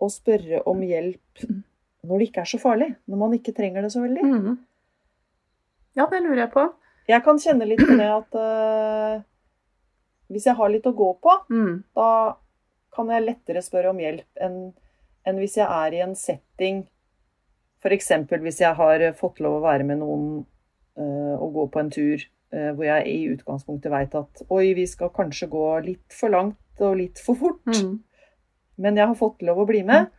å 0.00 0.08
spørre 0.08 0.62
om 0.72 0.80
hjelp 0.86 1.44
mm 1.44 1.60
når 2.02 2.18
det 2.18 2.28
ikke 2.28 2.42
er 2.42 2.50
så 2.50 2.60
farlig. 2.62 2.90
Når 3.06 3.20
man 3.20 3.34
ikke 3.36 3.54
trenger 3.56 3.84
det 3.84 3.92
så 3.94 4.02
veldig. 4.02 4.22
Mm. 4.26 4.56
Ja, 5.98 6.06
det 6.10 6.22
lurer 6.24 6.44
jeg 6.44 6.52
på. 6.54 6.66
Jeg 7.10 7.24
kan 7.26 7.38
kjenne 7.42 7.68
litt 7.68 7.82
på 7.82 7.98
det 7.98 8.08
at 8.08 8.38
uh, 8.38 9.22
hvis 10.32 10.48
jeg 10.48 10.58
har 10.58 10.72
litt 10.72 10.88
å 10.88 10.94
gå 10.96 11.08
på, 11.22 11.36
mm. 11.52 11.74
da 11.96 12.08
kan 12.92 13.10
jeg 13.12 13.24
lettere 13.24 13.62
spørre 13.64 13.92
om 13.92 14.00
hjelp 14.00 14.44
enn, 14.44 14.58
enn 15.28 15.40
hvis 15.40 15.58
jeg 15.60 15.68
er 15.68 15.96
i 15.96 16.02
en 16.04 16.16
setting 16.18 16.82
F.eks. 17.82 18.12
hvis 18.30 18.60
jeg 18.62 18.78
har 18.78 19.02
fått 19.18 19.40
lov 19.42 19.58
å 19.58 19.64
være 19.64 19.86
med 19.88 19.98
noen 20.02 20.26
øh, 21.00 21.34
og 21.34 21.56
gå 21.56 21.64
på 21.74 21.80
en 21.82 21.90
tur 21.90 22.20
øh, 22.20 22.68
hvor 22.76 22.84
jeg 22.86 23.08
i 23.10 23.16
utgangspunktet 23.32 23.90
veit 23.90 24.14
at 24.14 24.44
oi, 24.48 24.68
vi 24.78 24.84
skal 24.86 25.10
kanskje 25.14 25.48
gå 25.50 25.64
litt 25.88 26.14
for 26.14 26.30
langt 26.30 26.84
og 26.84 27.00
litt 27.00 27.18
for 27.22 27.38
fort, 27.38 27.64
mm. 27.66 27.96
men 28.84 29.00
jeg 29.00 29.10
har 29.10 29.18
fått 29.18 29.42
lov 29.46 29.64
å 29.64 29.68
bli 29.68 29.82
med. 29.86 30.08
Mm 30.08 30.18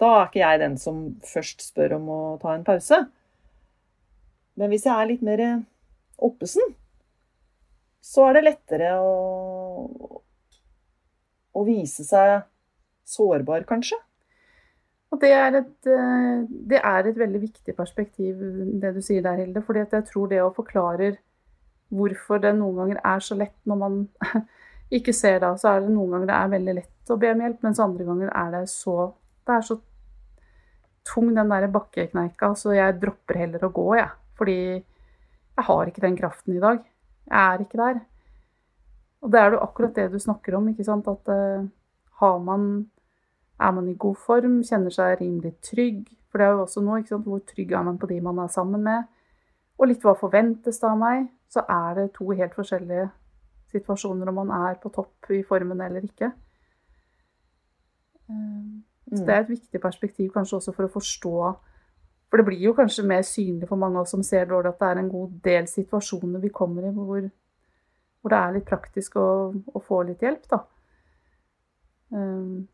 da 0.00 0.10
er 0.18 0.26
ikke 0.28 0.42
jeg 0.42 0.62
den 0.62 0.78
som 0.80 1.02
først 1.26 1.62
spør 1.68 1.98
om 1.98 2.08
å 2.10 2.20
ta 2.42 2.54
en 2.54 2.64
pause. 2.66 3.04
Men 4.58 4.70
hvis 4.70 4.86
jeg 4.86 4.94
er 4.94 5.10
litt 5.10 5.22
mer 5.24 5.42
oppesen, 6.22 6.74
så 8.04 8.28
er 8.28 8.36
det 8.36 8.44
lettere 8.44 8.90
å, 9.00 10.20
å 11.54 11.62
vise 11.64 12.04
seg 12.04 12.42
sårbar, 13.08 13.64
kanskje. 13.68 13.98
Og 15.14 15.20
det 15.22 15.30
er, 15.30 15.60
et, 15.60 15.86
eh, 15.86 16.42
det 16.72 16.80
er, 16.80 17.06
et, 17.06 17.18
veldig 17.18 17.40
viktig 17.44 17.76
perspektiv, 17.76 18.40
det 18.82 18.94
du 18.96 19.00
sier 19.04 19.22
der, 19.22 19.38
Hilde. 19.44 19.62
fordi 19.62 19.84
jeg 19.84 20.08
tror 20.10 20.28
det 20.32 20.42
å 20.42 20.52
forklare 20.54 21.14
hvorfor 21.94 22.40
det 22.42 22.54
noen 22.58 22.80
ganger 22.80 23.00
er 23.06 23.22
så 23.22 23.36
lett 23.38 23.54
når 23.68 23.78
man 23.78 23.98
ikke 24.98 25.14
ser 25.14 25.38
det, 25.44 25.52
så 25.62 25.70
er 25.70 25.84
det 25.84 25.92
noen 25.94 26.16
ganger 26.16 26.30
det 26.30 26.38
er 26.38 26.54
veldig 26.56 26.74
lett 26.80 27.12
å 27.14 27.18
be 27.20 27.30
om 27.30 27.44
hjelp, 27.44 27.60
mens 27.62 27.82
andre 27.84 28.08
ganger 28.08 28.32
er 28.32 28.56
det 28.56 28.64
så 28.72 28.96
Det 29.44 29.52
er 29.52 29.64
så 29.68 29.74
tung, 31.04 31.34
den 31.36 31.50
der 31.52 31.68
bakkekneika, 31.68 32.54
så 32.56 32.72
jeg 32.72 32.96
dropper 32.96 33.36
heller 33.36 33.66
å 33.66 33.72
gå, 33.76 33.88
jeg. 33.98 34.08
Fordi 34.38 34.56
jeg 34.72 35.64
har 35.68 35.90
ikke 35.90 36.00
den 36.00 36.16
kraften 36.16 36.56
i 36.56 36.62
dag. 36.62 36.80
Jeg 37.30 37.54
er 37.54 37.62
ikke 37.64 37.80
der. 37.80 38.02
Og 39.24 39.32
det 39.32 39.40
er 39.40 39.54
jo 39.54 39.62
akkurat 39.64 39.96
det 39.96 40.10
du 40.12 40.18
snakker 40.20 40.56
om, 40.58 40.68
ikke 40.68 40.84
sant. 40.84 41.08
At 41.08 41.28
uh, 41.32 41.68
har 42.20 42.38
man 42.38 42.90
Er 43.60 43.70
man 43.70 43.88
i 43.88 43.94
god 43.94 44.16
form, 44.18 44.62
kjenner 44.66 44.90
seg 44.90 45.20
rimelig 45.20 45.52
trygg. 45.62 46.08
For 46.28 46.38
det 46.38 46.46
er 46.46 46.56
jo 46.56 46.62
også 46.64 46.80
noe, 46.82 46.98
ikke 46.98 47.12
sant. 47.12 47.26
Hvor 47.30 47.38
trygg 47.38 47.72
er 47.72 47.82
man 47.86 47.98
på 47.98 48.06
de 48.10 48.20
man 48.20 48.38
er 48.42 48.48
sammen 48.50 48.82
med? 48.82 49.04
Og 49.78 49.88
litt 49.88 50.02
hva 50.02 50.16
forventes 50.18 50.80
det 50.82 50.88
av 50.88 50.98
meg? 50.98 51.28
Så 51.48 51.62
er 51.70 51.94
det 51.94 52.08
to 52.16 52.26
helt 52.34 52.54
forskjellige 52.54 53.04
situasjoner 53.70 54.28
om 54.28 54.40
man 54.42 54.50
er 54.56 54.74
på 54.82 54.90
topp 54.90 55.30
i 55.30 55.44
formen 55.46 55.80
eller 55.80 56.02
ikke. 56.02 56.32
Uh, 58.28 58.82
så 59.08 59.22
mm. 59.22 59.26
det 59.26 59.34
er 59.34 59.40
et 59.40 59.54
viktig 59.54 59.80
perspektiv 59.80 60.32
kanskje 60.34 60.58
også 60.58 60.74
for 60.74 60.88
å 60.88 60.94
forstå 60.96 61.36
For 62.34 62.42
det 62.42 62.48
blir 62.48 62.62
jo 62.66 62.72
kanskje 62.74 63.04
mer 63.06 63.20
synlig 63.22 63.68
for 63.70 63.78
mange 63.78 63.94
av 63.94 64.08
oss 64.08 64.10
som 64.10 64.22
ser 64.26 64.48
dårlig, 64.50 64.72
at 64.72 64.80
det 64.80 64.86
er 64.90 65.00
en 65.04 65.10
god 65.12 65.34
del 65.44 65.68
situasjoner 65.70 66.42
vi 66.42 66.48
kommer 66.50 66.82
i 66.82 66.90
hvor, 66.90 67.28
hvor 68.18 68.34
det 68.34 68.40
er 68.40 68.56
litt 68.56 68.66
praktisk 68.66 69.14
å, 69.22 69.26
å 69.54 69.82
få 69.86 70.00
litt 70.08 70.24
hjelp, 70.26 70.48
da. 70.50 70.58
Um, 72.10 72.66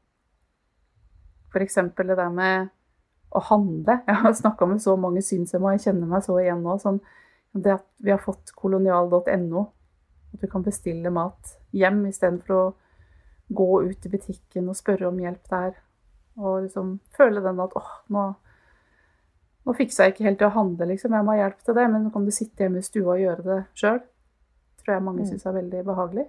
for 1.52 1.60
eksempel 1.60 2.08
det 2.08 2.16
der 2.22 2.32
med 2.32 2.72
å 3.36 3.44
handle. 3.50 4.00
Jeg 4.08 4.22
har 4.24 4.40
snakka 4.40 4.72
med 4.72 4.80
så 4.80 4.96
mange 4.96 5.20
synshemma, 5.28 5.76
jeg 5.76 5.90
kjenner 5.90 6.08
meg 6.16 6.24
så 6.24 6.40
igjen 6.40 6.64
nå. 6.64 6.80
Sånn, 6.80 7.04
det 7.52 7.76
at 7.76 7.88
vi 8.00 8.16
har 8.16 8.24
fått 8.24 8.56
kolonial.no, 8.56 9.68
at 10.32 10.40
du 10.40 10.48
kan 10.48 10.64
bestille 10.64 11.12
mat 11.12 11.56
hjem 11.76 12.06
istedenfor 12.08 12.56
å 12.56 12.66
gå 13.60 13.72
ut 13.90 14.08
i 14.08 14.16
butikken 14.16 14.72
og 14.72 14.80
spørre 14.80 15.12
om 15.12 15.20
hjelp 15.20 15.50
der. 15.52 15.82
Og 16.40 16.62
liksom 16.64 17.02
føle 17.12 17.44
den 17.44 17.60
at 17.60 17.76
åh, 17.76 17.98
nå, 18.08 18.30
nå 19.66 19.74
fiksa 19.76 20.06
jeg 20.06 20.14
ikke 20.14 20.26
helt 20.26 20.40
til 20.40 20.48
å 20.48 20.54
handle, 20.54 20.88
liksom. 20.92 21.14
Jeg 21.14 21.26
må 21.26 21.34
ha 21.34 21.44
hjelp 21.44 21.64
til 21.64 21.76
det. 21.76 21.86
Men 21.92 22.04
nå 22.06 22.12
kan 22.14 22.26
du 22.26 22.32
sitte 22.34 22.64
hjemme 22.64 22.80
i 22.80 22.86
stua 22.86 23.14
og 23.14 23.22
gjøre 23.22 23.46
det 23.46 23.58
sjøl. 23.78 23.98
Tror 24.80 24.94
jeg 24.96 25.06
mange 25.06 25.24
mm. 25.26 25.30
syns 25.30 25.46
er 25.46 25.56
veldig 25.58 25.82
behagelig. 25.88 26.26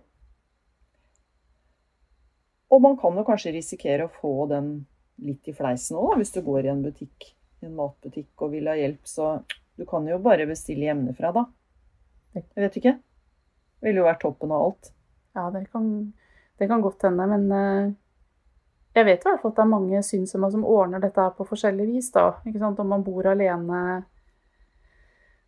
Og 2.72 2.84
man 2.84 2.98
kan 3.00 3.18
jo 3.20 3.28
kanskje 3.28 3.56
risikere 3.56 4.08
å 4.08 4.14
få 4.22 4.34
den 4.52 4.74
litt 5.22 5.48
i 5.52 5.54
fleisen 5.56 6.00
òg, 6.00 6.16
hvis 6.20 6.32
du 6.34 6.40
går 6.44 6.66
i 6.66 6.72
en 6.72 6.84
butikk, 6.86 7.32
i 7.62 7.68
en 7.68 7.76
matbutikk 7.78 8.46
og 8.46 8.54
vil 8.56 8.70
ha 8.72 8.78
hjelp. 8.80 9.04
Så 9.08 9.34
du 9.80 9.84
kan 9.88 10.08
jo 10.08 10.20
bare 10.24 10.48
bestille 10.50 10.88
hjemmefra, 10.88 11.34
da. 11.36 11.46
Jeg 12.36 12.64
vet 12.64 12.78
ikke. 12.80 12.96
Det 13.82 13.90
ville 13.90 14.04
jo 14.04 14.08
vært 14.08 14.24
toppen 14.24 14.54
av 14.56 14.68
alt. 14.68 14.92
Ja, 15.36 15.48
det 15.52 15.66
kan, 15.72 15.86
det 16.60 16.68
kan 16.72 16.84
godt 16.84 17.04
hende, 17.08 17.28
men 17.32 17.46
uh, 17.52 17.92
jeg 18.92 19.08
vet 19.08 19.24
i 19.24 19.30
hvert 19.30 19.42
fall 19.42 19.54
at 19.54 19.60
det 19.60 19.64
er 19.64 19.72
mange 19.72 20.02
synshemma 20.04 20.50
som 20.52 20.68
ordner 20.68 21.00
dette 21.04 21.28
på 21.38 21.48
forskjellig 21.48 21.88
vis. 21.94 22.12
da. 22.12 22.34
Om 22.44 22.88
man 22.88 23.04
bor 23.04 23.28
alene, 23.32 24.04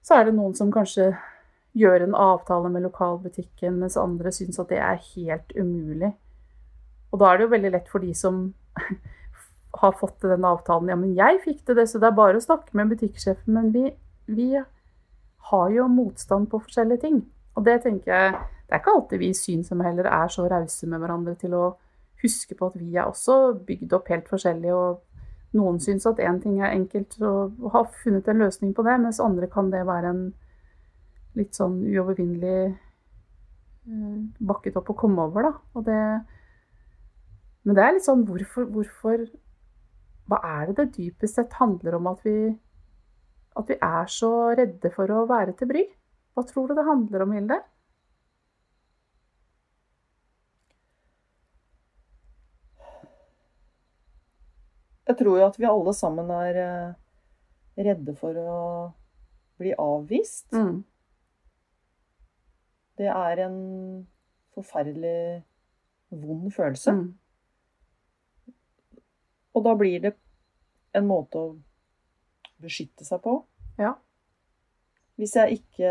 så 0.04 0.20
er 0.20 0.26
det 0.30 0.36
noen 0.38 0.56
som 0.56 0.72
kanskje 0.72 1.12
gjør 1.74 2.06
en 2.06 2.16
avtale 2.16 2.70
med 2.70 2.86
lokalbutikken, 2.86 3.80
mens 3.82 3.98
andre 3.98 4.32
syns 4.32 4.62
at 4.62 4.70
det 4.70 4.80
er 4.80 5.02
helt 5.16 5.52
umulig. 5.58 6.14
Og 7.12 7.20
da 7.20 7.30
er 7.30 7.38
det 7.38 7.48
jo 7.48 7.54
veldig 7.54 7.74
lett 7.76 7.92
for 7.92 8.04
de 8.04 8.14
som 8.16 8.46
har 9.82 9.98
fått 10.00 10.20
til 10.22 10.34
den 10.34 10.48
avtalen. 10.48 10.94
Ja, 10.94 10.98
men 11.00 11.16
jeg 11.18 11.42
fikk 11.44 11.66
til 11.66 11.78
det, 11.78 11.90
så 11.90 12.00
det 12.00 12.10
er 12.10 12.18
bare 12.18 12.40
å 12.40 12.46
snakke 12.46 12.78
med 12.78 12.94
butikksjefen. 12.94 13.54
Men 13.58 13.72
vi, 13.76 13.90
vi 14.32 14.50
har 15.50 15.70
jo 15.76 15.92
motstand 15.92 16.48
på 16.52 16.62
forskjellige 16.64 17.04
ting. 17.04 17.24
Og 17.58 17.66
det 17.68 17.82
tenker 17.84 18.14
jeg 18.14 18.34
Det 18.64 18.78
er 18.78 18.80
ikke 18.80 18.94
alltid 18.96 19.20
vi 19.22 19.28
synshemmede 19.38 19.90
heller 19.90 20.08
er 20.10 20.30
så 20.34 20.48
rause 20.50 20.88
med 20.90 21.02
hverandre 21.04 21.36
til 21.38 21.54
å 21.54 21.66
huske 22.24 22.56
på 22.58 22.70
at 22.72 22.78
vi 22.80 22.96
er 22.96 23.08
også 23.08 23.58
bygd 23.68 23.94
opp 23.98 24.10
helt 24.12 24.30
forskjellig. 24.32 24.74
og 24.74 25.58
Noen 25.58 25.80
syns 25.84 26.08
at 26.10 26.22
én 26.24 26.40
ting 26.42 26.60
er 26.62 26.74
enkelt 26.74 27.20
og 27.22 27.68
har 27.76 27.92
funnet 28.04 28.28
en 28.30 28.42
løsning 28.42 28.74
på 28.74 28.86
det, 28.88 28.96
mens 29.04 29.22
andre 29.22 29.50
kan 29.52 29.70
det 29.74 29.86
være 29.86 30.10
en 30.10 30.24
litt 31.38 31.58
sånn 31.58 31.80
uovervinnelig 31.86 32.58
eh, 32.70 34.18
bakket 34.40 34.78
opp 34.80 34.92
å 34.94 34.98
komme 34.98 35.28
over, 35.30 35.50
da. 35.50 35.82
Det, 35.86 36.02
men 37.64 37.78
det 37.78 37.86
er 37.86 37.96
litt 37.98 38.06
sånn 38.06 38.26
hvorfor, 38.28 38.70
hvorfor 38.70 39.26
Hva 40.30 40.40
er 40.48 40.70
det 40.70 40.76
det 40.78 40.94
dypest 40.96 41.36
sett 41.36 41.58
handler 41.60 41.98
om 41.98 42.06
at 42.14 42.22
vi, 42.24 42.38
at 43.60 43.70
vi 43.70 43.76
er 43.76 44.06
så 44.08 44.32
redde 44.56 44.92
for 44.94 45.12
å 45.12 45.26
være 45.30 45.54
til 45.60 45.68
bry? 45.70 45.84
Hva 46.34 46.46
tror 46.48 46.70
du 46.70 46.78
det 46.78 46.86
handler 46.88 47.26
om, 47.26 47.34
Hilde? 47.36 47.60
Jeg 55.08 55.20
tror 55.20 55.40
jo 55.40 55.46
at 55.46 55.60
vi 55.60 55.68
alle 55.68 55.94
sammen 55.98 56.30
er 56.32 56.60
eh, 56.64 56.94
redde 57.84 58.16
for 58.16 58.38
å 58.40 58.58
bli 59.60 59.74
avvist. 59.80 60.48
Mm. 60.56 60.84
Det 62.98 63.10
er 63.10 63.42
en 63.48 63.60
forferdelig 64.54 65.44
vond 66.14 66.54
følelse. 66.54 66.92
Mm. 66.92 68.54
Og 69.54 69.66
da 69.66 69.74
blir 69.78 70.00
det 70.02 70.14
en 70.98 71.08
måte 71.10 71.42
å 71.42 71.56
beskytte 72.62 73.06
seg 73.06 73.22
på. 73.26 73.40
Ja. 73.82 73.96
Hvis 75.18 75.36
jeg 75.38 75.60
ikke 75.60 75.90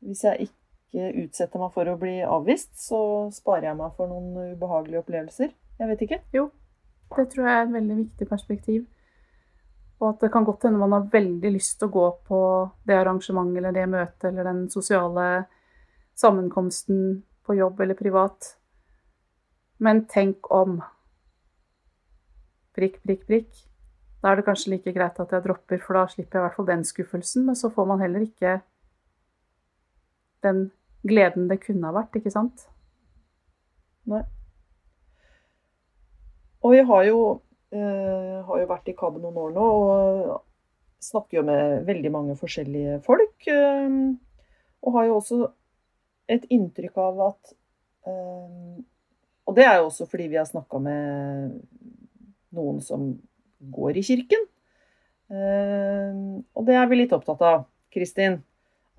Hvis 0.00 0.22
jeg 0.24 0.46
ikke 0.48 1.10
utsetter 1.22 1.60
meg 1.60 1.74
for 1.74 1.88
å 1.92 1.98
bli 2.00 2.22
avvist, 2.24 2.70
så 2.80 3.28
sparer 3.36 3.66
jeg 3.68 3.76
meg 3.76 3.92
for 3.98 4.08
noen 4.08 4.54
ubehagelige 4.54 5.02
opplevelser. 5.02 5.50
Jeg 5.76 5.88
vet 5.90 6.04
ikke. 6.06 6.18
Jo, 6.32 6.46
det 7.16 7.30
tror 7.32 7.46
jeg 7.46 7.56
er 7.56 7.66
et 7.66 7.74
veldig 7.74 7.96
viktig 8.04 8.28
perspektiv. 8.28 8.84
Og 10.00 10.06
at 10.14 10.22
det 10.24 10.30
kan 10.32 10.46
godt 10.46 10.64
hende 10.64 10.80
man 10.80 10.94
har 10.96 11.08
veldig 11.12 11.50
lyst 11.52 11.78
til 11.78 11.90
å 11.90 11.94
gå 11.94 12.06
på 12.28 12.38
det 12.88 12.96
arrangementet 12.96 13.60
eller 13.60 13.76
det 13.76 13.88
møtet 13.92 14.28
eller 14.30 14.48
den 14.48 14.62
sosiale 14.72 15.26
sammenkomsten 16.16 17.20
på 17.44 17.56
jobb 17.58 17.82
eller 17.84 17.98
privat. 17.98 18.54
Men 19.80 20.04
tenk 20.08 20.48
om 20.52 20.78
prikk, 22.76 23.00
prikk, 23.04 23.26
prikk. 23.28 23.50
Da 24.20 24.32
er 24.32 24.40
det 24.40 24.46
kanskje 24.48 24.74
like 24.74 24.92
greit 24.92 25.20
at 25.20 25.32
jeg 25.32 25.44
dropper, 25.44 25.80
for 25.80 25.96
da 25.96 26.04
slipper 26.08 26.38
jeg 26.38 26.42
i 26.42 26.46
hvert 26.46 26.58
fall 26.58 26.68
den 26.68 26.84
skuffelsen. 26.84 27.46
Men 27.48 27.56
så 27.56 27.72
får 27.72 27.88
man 27.88 28.02
heller 28.04 28.24
ikke 28.24 28.58
den 30.44 30.68
gleden 31.08 31.48
det 31.48 31.60
kunne 31.64 31.88
ha 31.88 31.96
vært, 31.96 32.20
ikke 32.20 32.32
sant? 32.32 32.68
Nei. 34.08 34.24
Og 36.60 36.74
vi 36.74 36.82
har 36.90 37.04
jo, 37.08 37.20
eh, 37.72 38.40
har 38.44 38.60
jo 38.60 38.68
vært 38.68 38.90
i 38.92 38.96
KAB 38.96 39.20
noen 39.20 39.38
år 39.40 39.54
nå 39.56 39.68
og 39.70 40.42
snakker 41.00 41.40
jo 41.40 41.46
med 41.48 41.86
veldig 41.88 42.12
mange 42.12 42.36
forskjellige 42.36 43.00
folk. 43.06 43.48
Eh, 43.48 43.88
og 44.80 44.94
har 44.96 45.08
jo 45.08 45.16
også 45.16 45.40
et 46.30 46.46
inntrykk 46.52 47.00
av 47.02 47.24
at 47.30 47.54
eh, 48.06 48.78
Og 49.48 49.56
det 49.56 49.64
er 49.66 49.80
jo 49.80 49.88
også 49.88 50.06
fordi 50.06 50.28
vi 50.30 50.38
har 50.38 50.46
snakka 50.46 50.78
med 50.78 51.56
noen 52.54 52.78
som 52.84 53.08
går 53.60 53.98
i 53.98 54.04
kirken. 54.06 54.44
Eh, 55.30 56.20
og 56.54 56.66
det 56.68 56.76
er 56.78 56.86
vi 56.90 57.00
litt 57.00 57.14
opptatt 57.16 57.42
av, 57.42 57.64
Kristin. 57.90 58.38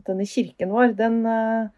At 0.01 0.09
denne 0.09 0.25
kirken 0.27 0.73
vår, 0.73 0.91
den, 0.99 1.21
eh, 1.23 1.69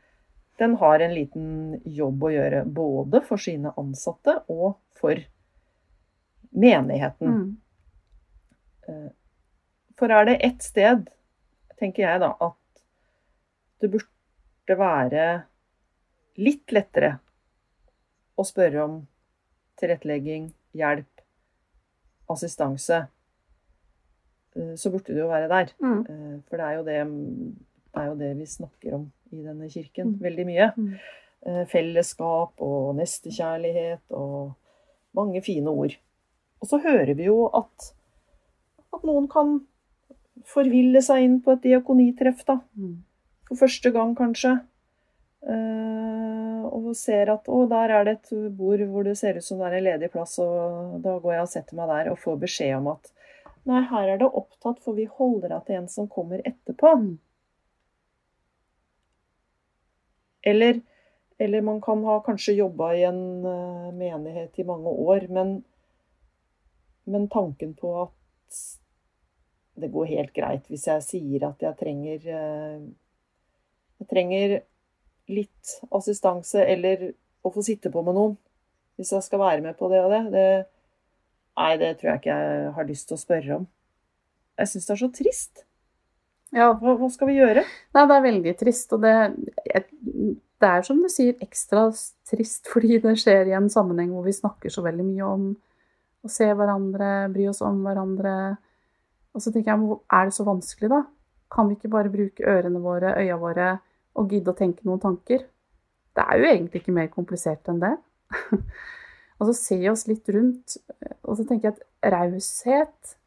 den 0.58 0.74
har 0.82 1.04
en 1.06 1.14
liten 1.14 1.48
jobb 1.86 2.26
å 2.26 2.34
gjøre. 2.34 2.64
Både 2.66 3.22
for 3.28 3.42
sine 3.42 3.76
ansatte 3.78 4.40
og 4.50 4.80
for 4.98 5.22
menigheten. 6.54 7.28
Mm. 7.28 7.58
Eh, 8.88 9.10
For 9.98 10.10
er 10.12 10.26
det 10.26 10.38
ett 10.46 10.64
sted, 10.66 11.08
tenker 11.80 12.04
jeg 12.08 12.20
da, 12.24 12.32
at 12.42 12.82
det 13.84 13.92
burde 13.94 14.78
være 14.80 15.26
litt 16.42 16.72
lettere 16.74 17.18
å 18.40 18.46
spørre 18.48 18.82
om 18.84 18.96
tilrettelegging, 19.78 20.48
hjelp, 20.74 21.22
assistanse, 22.34 23.04
eh, 24.56 24.74
så 24.80 24.90
burde 24.94 25.14
det 25.14 25.22
jo 25.22 25.30
være 25.30 25.50
der. 25.52 25.74
Mm. 25.84 26.00
Eh, 26.10 26.38
For 26.50 26.58
det 26.58 26.66
er 26.70 26.80
jo 26.80 26.84
det, 26.88 26.98
det, 27.94 28.02
er 28.02 28.08
jo 28.10 28.16
det 28.24 28.32
vi 28.40 28.46
snakker 28.50 28.98
om 29.00 29.12
i 29.34 29.44
denne 29.44 29.70
kirken 29.70 30.14
Mm. 30.14 30.20
veldig 30.22 30.46
mye. 30.46 30.72
Mm. 30.78 30.96
Fellesskap 31.68 32.62
og 32.64 32.94
nestekjærlighet 32.96 34.14
og 34.16 34.54
mange 35.14 35.42
fine 35.44 35.68
ord. 35.70 35.98
Og 36.64 36.70
så 36.70 36.80
hører 36.80 37.14
vi 37.20 37.28
jo 37.28 37.50
at, 37.52 37.90
at 38.96 39.04
noen 39.04 39.28
kan 39.32 39.58
forville 40.48 41.02
seg 41.04 41.26
inn 41.26 41.42
på 41.44 41.56
et 41.56 41.66
diakonitreff, 41.66 42.46
da. 42.48 42.62
Mm. 42.80 43.02
For 43.50 43.66
første 43.66 43.92
gang, 43.96 44.14
kanskje. 44.16 44.56
Eh, 45.44 46.62
og 46.64 46.94
ser 46.96 47.34
at 47.34 47.50
å, 47.52 47.66
der 47.68 47.92
er 47.98 48.08
det 48.08 48.14
et 48.16 48.32
bord 48.56 48.80
hvor 48.88 49.04
det 49.04 49.18
ser 49.20 49.36
ut 49.36 49.44
som 49.44 49.60
det 49.60 49.68
er 49.68 49.76
en 49.82 49.86
ledig 49.90 50.10
plass, 50.14 50.38
og 50.40 51.02
da 51.04 51.18
går 51.20 51.36
jeg 51.36 51.44
og 51.44 51.52
setter 51.52 51.80
meg 51.80 51.92
der 51.92 52.14
og 52.14 52.22
får 52.22 52.40
beskjed 52.46 52.78
om 52.78 52.94
at 52.94 53.12
nei, 53.68 53.82
her 53.90 54.14
er 54.14 54.22
det 54.22 54.30
opptatt, 54.30 54.80
for 54.84 54.96
vi 54.96 55.10
holder 55.20 55.58
av 55.58 55.68
til 55.68 55.82
en 55.82 55.90
som 55.92 56.08
kommer 56.12 56.44
etterpå. 56.48 56.94
Mm. 57.00 57.14
Eller, 60.54 60.80
eller 61.40 61.64
man 61.64 61.80
kan 61.84 62.04
ha 62.08 62.18
kanskje 62.24 62.58
jobba 62.58 62.94
i 62.96 63.06
en 63.08 63.22
eh, 63.48 63.92
menighet 63.96 64.60
i 64.60 64.68
mange 64.68 64.92
år, 64.92 65.28
men, 65.32 65.56
men 67.10 67.28
tanken 67.32 67.74
på 67.78 67.94
at 68.04 68.60
det 69.74 69.90
går 69.92 70.12
helt 70.12 70.34
greit 70.36 70.68
hvis 70.70 70.86
jeg 70.88 71.06
sier 71.06 71.48
at 71.48 71.64
jeg 71.66 71.78
trenger 71.80 72.28
eh, 72.30 72.84
Jeg 74.02 74.10
trenger 74.10 74.56
litt 75.32 75.76
assistanse 75.96 76.62
eller 76.68 77.12
å 77.44 77.52
få 77.54 77.64
sitte 77.64 77.92
på 77.92 78.02
med 78.04 78.18
noen. 78.18 78.34
Hvis 79.00 79.14
jeg 79.16 79.24
skal 79.24 79.40
være 79.40 79.62
med 79.64 79.78
på 79.80 79.88
det 79.92 80.02
og 80.04 80.12
det. 80.12 80.22
det 80.34 80.48
nei, 81.60 81.70
det 81.80 81.94
tror 82.00 82.10
jeg 82.12 82.22
ikke 82.22 82.36
jeg 82.42 82.74
har 82.76 82.90
lyst 82.90 83.08
til 83.08 83.16
å 83.16 83.22
spørre 83.22 83.60
om. 83.62 83.68
Jeg 84.60 84.72
syns 84.72 84.90
det 84.90 84.94
er 84.96 85.02
så 85.02 85.10
trist. 85.16 85.64
Ja, 86.54 86.68
Hva, 86.78 86.98
hva 87.00 87.10
skal 87.14 87.32
vi 87.32 87.40
gjøre? 87.40 87.64
Nei, 87.96 88.06
det 88.10 88.18
er 88.18 88.26
veldig 88.28 88.56
trist. 88.60 88.92
Og 88.94 89.06
det, 89.06 89.16
det 89.64 90.70
er 90.70 90.86
som 90.86 91.00
du 91.02 91.08
sier, 91.12 91.38
ekstra 91.44 91.88
trist 92.30 92.70
fordi 92.74 93.00
det 93.04 93.16
skjer 93.24 93.50
i 93.50 93.58
en 93.58 93.72
sammenheng 93.74 94.12
hvor 94.14 94.28
vi 94.28 94.36
snakker 94.36 94.74
så 94.74 94.84
veldig 94.86 95.08
mye 95.08 95.32
om 95.32 95.48
å 96.24 96.32
se 96.32 96.48
hverandre, 96.56 97.30
bry 97.34 97.48
oss 97.52 97.62
om 97.66 97.82
hverandre. 97.86 98.36
Og 99.34 99.44
så 99.44 99.52
tenker 99.52 99.74
jeg, 99.74 99.98
er 100.14 100.30
det 100.30 100.36
så 100.36 100.46
vanskelig, 100.48 100.92
da? 100.94 101.02
Kan 101.54 101.70
vi 101.70 101.78
ikke 101.78 101.92
bare 101.94 102.14
bruke 102.14 102.46
ørene 102.50 102.82
våre, 102.82 103.16
øya 103.22 103.38
våre, 103.42 103.72
og 104.18 104.32
gidde 104.32 104.54
å 104.54 104.58
tenke 104.58 104.86
noen 104.88 105.02
tanker? 105.04 105.44
Det 106.14 106.24
er 106.24 106.40
jo 106.40 106.50
egentlig 106.50 106.84
ikke 106.84 106.96
mer 106.96 107.10
komplisert 107.14 107.70
enn 107.72 107.82
det. 107.82 107.96
og 109.38 109.50
så 109.50 109.56
se 109.58 109.80
oss 109.92 110.06
litt 110.10 110.30
rundt. 110.34 110.78
Og 111.26 111.38
så 111.38 111.46
tenker 111.50 111.72
jeg 111.72 111.78
at 111.78 112.14
raushet 112.14 113.18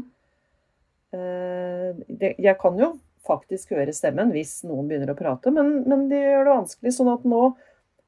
Eh, 1.18 2.34
jeg 2.36 2.56
kan 2.62 2.80
jo 2.80 2.94
faktisk 3.28 3.74
høre 3.76 3.94
stemmen 3.96 4.32
hvis 4.36 4.62
noen 4.68 4.88
begynner 4.90 5.12
å 5.12 5.20
prate, 5.20 5.52
men, 5.54 5.82
men 5.88 6.08
de 6.12 6.20
gjør 6.20 6.48
det 6.48 6.56
vanskelig. 6.56 6.96
Sånn 6.96 7.12
at 7.12 7.28
nå, 7.28 7.44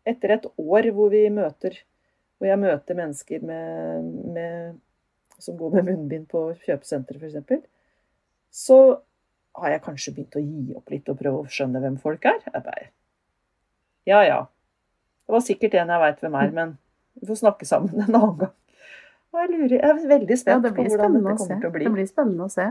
etter 0.07 0.35
et 0.35 0.49
år 0.55 0.91
hvor 0.95 1.11
vi 1.13 1.25
møter 1.33 1.79
hvor 2.39 2.47
jeg 2.47 2.59
møter 2.61 2.95
mennesker 2.95 3.43
med, 3.43 4.05
med, 4.31 4.77
som 5.43 5.57
går 5.59 5.73
med 5.75 5.89
munnbind 5.91 6.29
på 6.31 6.45
kjøpesenteret 6.63 7.35
f.eks., 7.35 7.65
så 8.49 8.77
har 9.59 9.73
jeg 9.73 9.83
kanskje 9.83 10.13
begynt 10.15 10.37
å 10.39 10.43
gi 10.43 10.77
opp 10.77 10.93
litt 10.93 11.11
og 11.11 11.19
prøve 11.19 11.41
å 11.43 11.51
skjønne 11.51 11.81
hvem 11.83 11.97
folk 11.99 12.23
er. 12.31 12.39
Jeg 12.47 12.63
bare, 12.63 12.87
ja 14.07 14.21
ja. 14.23 14.39
Det 15.27 15.35
var 15.35 15.43
sikkert 15.45 15.75
en 15.77 15.91
jeg 15.93 16.03
veit 16.05 16.23
hvem 16.23 16.37
er, 16.39 16.55
men 16.55 16.71
vi 17.19 17.27
får 17.27 17.41
snakke 17.43 17.67
sammen 17.67 17.99
en 17.99 18.15
annen 18.15 18.39
gang. 18.39 18.55
Og 19.29 19.41
jeg, 19.43 19.49
lurer, 19.53 19.75
jeg 19.77 19.89
er 19.89 20.05
veldig 20.09 20.35
Ja, 20.35 20.41
spent 20.41 20.65
det 20.65 20.71
på 20.75 20.85
hvordan 20.85 21.17
dette 21.17 21.35
kommer 21.37 21.59
til 21.61 21.69
å 21.69 21.73
bli. 21.73 21.85
Det 21.85 21.95
blir 21.97 22.07
spennende 22.09 22.47
å 22.47 22.53
se. 22.53 22.69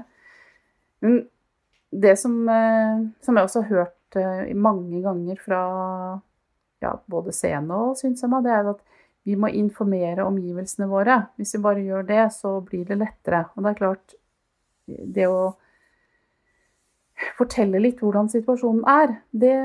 Men 1.05 1.21
det 1.91 2.15
som, 2.19 2.35
eh, 2.51 3.05
som 3.25 3.39
jeg 3.39 3.49
også 3.49 3.63
har 3.63 3.69
hørt 3.77 4.19
eh, 4.19 4.55
mange 4.59 5.03
ganger 5.05 5.39
fra 5.43 5.61
ja, 6.83 6.93
både 7.11 7.35
seende 7.35 7.79
og 7.79 7.97
synshemma, 7.99 8.43
det 8.45 8.55
er 8.55 8.73
at 8.75 8.83
vi 9.29 9.37
må 9.37 9.51
informere 9.53 10.27
omgivelsene 10.27 10.89
våre. 10.91 11.21
Hvis 11.37 11.55
vi 11.57 11.63
bare 11.63 11.85
gjør 11.85 12.07
det, 12.09 12.23
så 12.35 12.59
blir 12.65 12.85
det 12.89 12.99
lettere. 13.01 13.45
Og 13.55 13.65
det 13.65 13.71
er 13.71 13.81
klart, 13.83 14.15
det 14.87 15.27
å 15.29 15.41
fortelle 17.39 17.83
litt 17.83 18.01
hvordan 18.03 18.31
situasjonen 18.33 18.87
er. 18.89 19.19
Det 19.31 19.57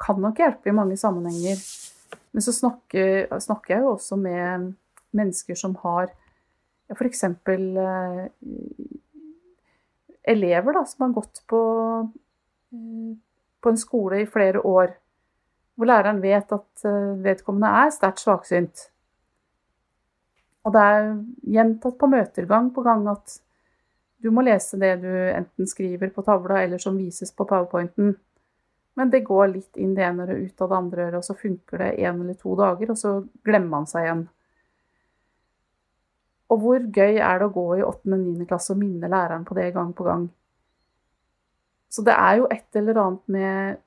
kan 0.00 0.20
nok 0.22 0.40
hjelpe 0.42 0.72
i 0.72 0.76
mange 0.76 0.98
sammenhenger. 1.00 1.60
Men 2.32 2.44
så 2.44 2.54
snakker, 2.56 3.28
snakker 3.44 3.76
jeg 3.76 3.84
jo 3.84 3.94
også 3.94 4.18
med 4.20 4.72
mennesker 5.16 5.58
som 5.58 5.76
har 5.84 6.10
ja, 6.88 6.96
f.eks. 6.96 7.24
Eh, 7.24 8.28
elever 10.28 10.72
da, 10.72 10.84
som 10.84 11.06
har 11.06 11.16
gått 11.16 11.42
på, 11.46 11.62
eh, 12.72 13.16
på 13.60 13.72
en 13.72 13.80
skole 13.80 14.22
i 14.22 14.28
flere 14.28 14.60
år, 14.60 14.94
hvor 15.76 15.88
læreren 15.88 16.22
vet 16.22 16.52
at 16.52 16.84
eh, 16.84 17.16
vedkommende 17.24 17.72
er 17.84 17.92
sterkt 17.94 18.24
svaksynt. 18.24 18.88
Og 20.66 20.74
det 20.74 20.84
er 20.84 21.12
gjentatt 21.54 21.98
på 22.00 22.10
møter 22.10 22.48
gang 22.48 22.72
på 22.74 22.84
gang 22.84 23.06
at 23.08 23.38
du 24.18 24.32
må 24.34 24.42
lese 24.42 24.78
det 24.80 24.96
du 25.04 25.10
enten 25.30 25.68
skriver 25.70 26.10
på 26.10 26.24
tavla, 26.26 26.62
eller 26.64 26.80
som 26.82 26.96
vises 26.98 27.30
på 27.32 27.46
powerpointen. 27.46 28.16
Men 28.98 29.12
det 29.12 29.20
går 29.28 29.52
litt 29.52 29.78
inn 29.78 29.94
det 29.94 30.02
ene 30.02 30.24
øret 30.26 30.48
ut 30.50 30.64
av 30.64 30.72
det 30.72 30.76
andre 30.76 31.04
øret, 31.06 31.20
og 31.20 31.24
så 31.24 31.36
funker 31.38 31.84
det 31.84 31.92
en 32.02 32.24
eller 32.24 32.34
to 32.34 32.56
dager, 32.58 32.90
og 32.90 32.98
så 32.98 33.12
glemmer 33.46 33.70
man 33.76 33.86
seg 33.86 34.08
igjen. 34.08 34.24
Og 36.48 36.62
hvor 36.62 36.80
gøy 36.80 37.18
er 37.20 37.40
det 37.40 37.48
å 37.48 37.52
gå 37.52 37.66
i 37.76 37.84
8. 37.84 38.08
og 38.08 38.20
9. 38.22 38.46
klasse 38.48 38.72
og 38.72 38.80
minne 38.80 39.10
læreren 39.10 39.44
på 39.44 39.56
det 39.58 39.68
gang 39.74 39.92
på 39.96 40.06
gang? 40.06 40.28
Så 41.92 42.04
det 42.04 42.14
er 42.16 42.40
jo 42.40 42.48
et 42.52 42.76
eller 42.76 43.00
annet 43.02 43.32
med 43.32 43.84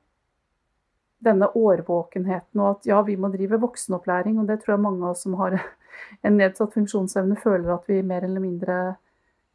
denne 1.22 1.48
årvåkenheten 1.58 2.62
og 2.64 2.68
at 2.72 2.88
ja, 2.90 3.02
vi 3.06 3.16
må 3.20 3.30
drive 3.34 3.60
voksenopplæring, 3.62 4.40
og 4.42 4.48
det 4.50 4.62
tror 4.62 4.76
jeg 4.76 4.84
mange 4.86 5.06
av 5.06 5.14
oss 5.14 5.26
som 5.26 5.38
har 5.42 5.58
en 6.26 6.38
nedsatt 6.38 6.74
funksjonsevne, 6.74 7.38
føler 7.42 7.76
at 7.76 7.90
vi 7.90 8.02
mer 8.06 8.26
eller 8.26 8.44
mindre 8.44 8.78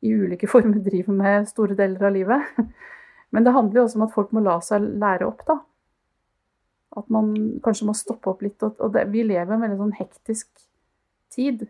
i 0.07 0.13
ulike 0.15 0.51
former 0.55 0.83
driver 0.83 1.17
med 1.17 1.49
store 1.51 1.79
deler 1.79 2.11
av 2.11 2.15
livet. 2.15 2.61
Men 3.35 3.47
det 3.47 3.55
handler 3.57 3.81
jo 3.81 3.87
også 3.89 3.99
om 3.99 4.07
at 4.07 4.15
folk 4.15 4.35
må 4.35 4.43
la 4.47 4.61
seg 4.65 4.87
lære 5.03 5.27
opp, 5.27 5.43
da. 5.49 5.59
At 6.97 7.11
man 7.13 7.33
kanskje 7.65 7.89
må 7.89 7.95
stoppe 7.99 8.31
opp 8.31 8.45
litt. 8.47 8.63
Og 8.63 8.93
det, 8.95 9.03
vi 9.13 9.27
lever 9.27 9.53
en 9.53 9.65
veldig 9.65 9.81
sånn 9.83 9.97
hektisk 9.99 10.49
tid, 11.35 11.67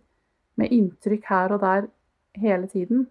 med 0.60 0.72
inntrykk 0.72 1.28
her 1.30 1.54
og 1.56 1.62
der 1.62 1.88
hele 2.40 2.68
tiden. 2.70 3.06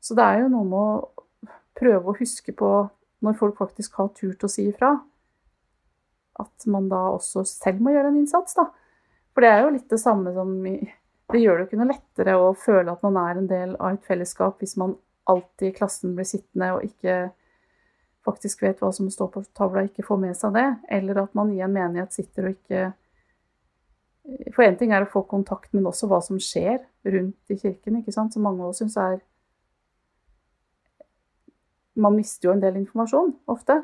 Så 0.00 0.16
det 0.16 0.24
er 0.24 0.42
jo 0.42 0.52
noe 0.52 0.68
med 0.68 0.78
å 0.80 1.26
prøve 1.80 2.12
å 2.12 2.16
huske 2.18 2.54
på, 2.56 2.70
når 3.20 3.36
folk 3.36 3.58
faktisk 3.60 3.98
har 4.00 4.12
turt 4.16 4.44
å 4.44 4.48
si 4.48 4.66
ifra, 4.70 4.94
at 6.40 6.66
man 6.72 6.88
da 6.88 7.02
også 7.12 7.44
selv 7.44 7.82
må 7.84 7.92
gjøre 7.92 8.12
en 8.12 8.22
innsats, 8.22 8.56
da. 8.56 8.70
For 9.34 9.44
det 9.44 9.50
er 9.52 9.60
jo 9.64 9.74
litt 9.74 9.90
det 9.92 10.00
samme 10.00 10.32
som 10.34 10.54
det 11.30 11.38
gjør 11.38 11.60
det 11.60 11.62
jo 11.62 11.68
ikke 11.68 11.78
noe 11.78 11.92
lettere 11.92 12.38
å 12.40 12.48
føle 12.58 12.92
at 12.92 13.04
man 13.06 13.18
er 13.20 13.38
en 13.38 13.50
del 13.50 13.76
av 13.76 13.94
et 13.94 14.06
fellesskap 14.08 14.58
hvis 14.58 14.74
man 14.80 14.96
alltid 15.30 15.68
i 15.68 15.76
klassen 15.76 16.16
blir 16.16 16.26
sittende 16.26 16.72
og 16.74 16.86
ikke 16.86 17.18
faktisk 18.26 18.64
vet 18.64 18.80
hva 18.82 18.90
som 18.92 19.08
står 19.12 19.30
på 19.32 19.44
tavla, 19.56 19.84
ikke 19.86 20.04
får 20.04 20.18
med 20.20 20.36
seg 20.36 20.56
det. 20.56 20.66
Eller 20.92 21.22
at 21.22 21.36
man 21.38 21.52
i 21.54 21.62
en 21.62 21.72
menighet 21.72 22.12
sitter 22.14 22.48
og 22.48 22.56
ikke 22.56 22.90
For 24.54 24.66
én 24.66 24.76
ting 24.78 24.92
er 24.92 25.06
å 25.06 25.10
få 25.10 25.24
kontakt, 25.28 25.72
men 25.72 25.88
også 25.88 26.08
hva 26.10 26.20
som 26.22 26.38
skjer 26.40 26.78
rundt 27.08 27.52
i 27.52 27.56
kirken, 27.58 28.00
ikke 28.00 28.14
sant? 28.14 28.34
som 28.34 28.44
mange 28.44 28.62
av 28.62 28.72
oss 28.72 28.82
syns 28.82 28.98
er 29.00 29.18
Man 32.00 32.14
mister 32.14 32.48
jo 32.48 32.52
en 32.54 32.62
del 32.62 32.78
informasjon 32.78 33.32
ofte. 33.50 33.74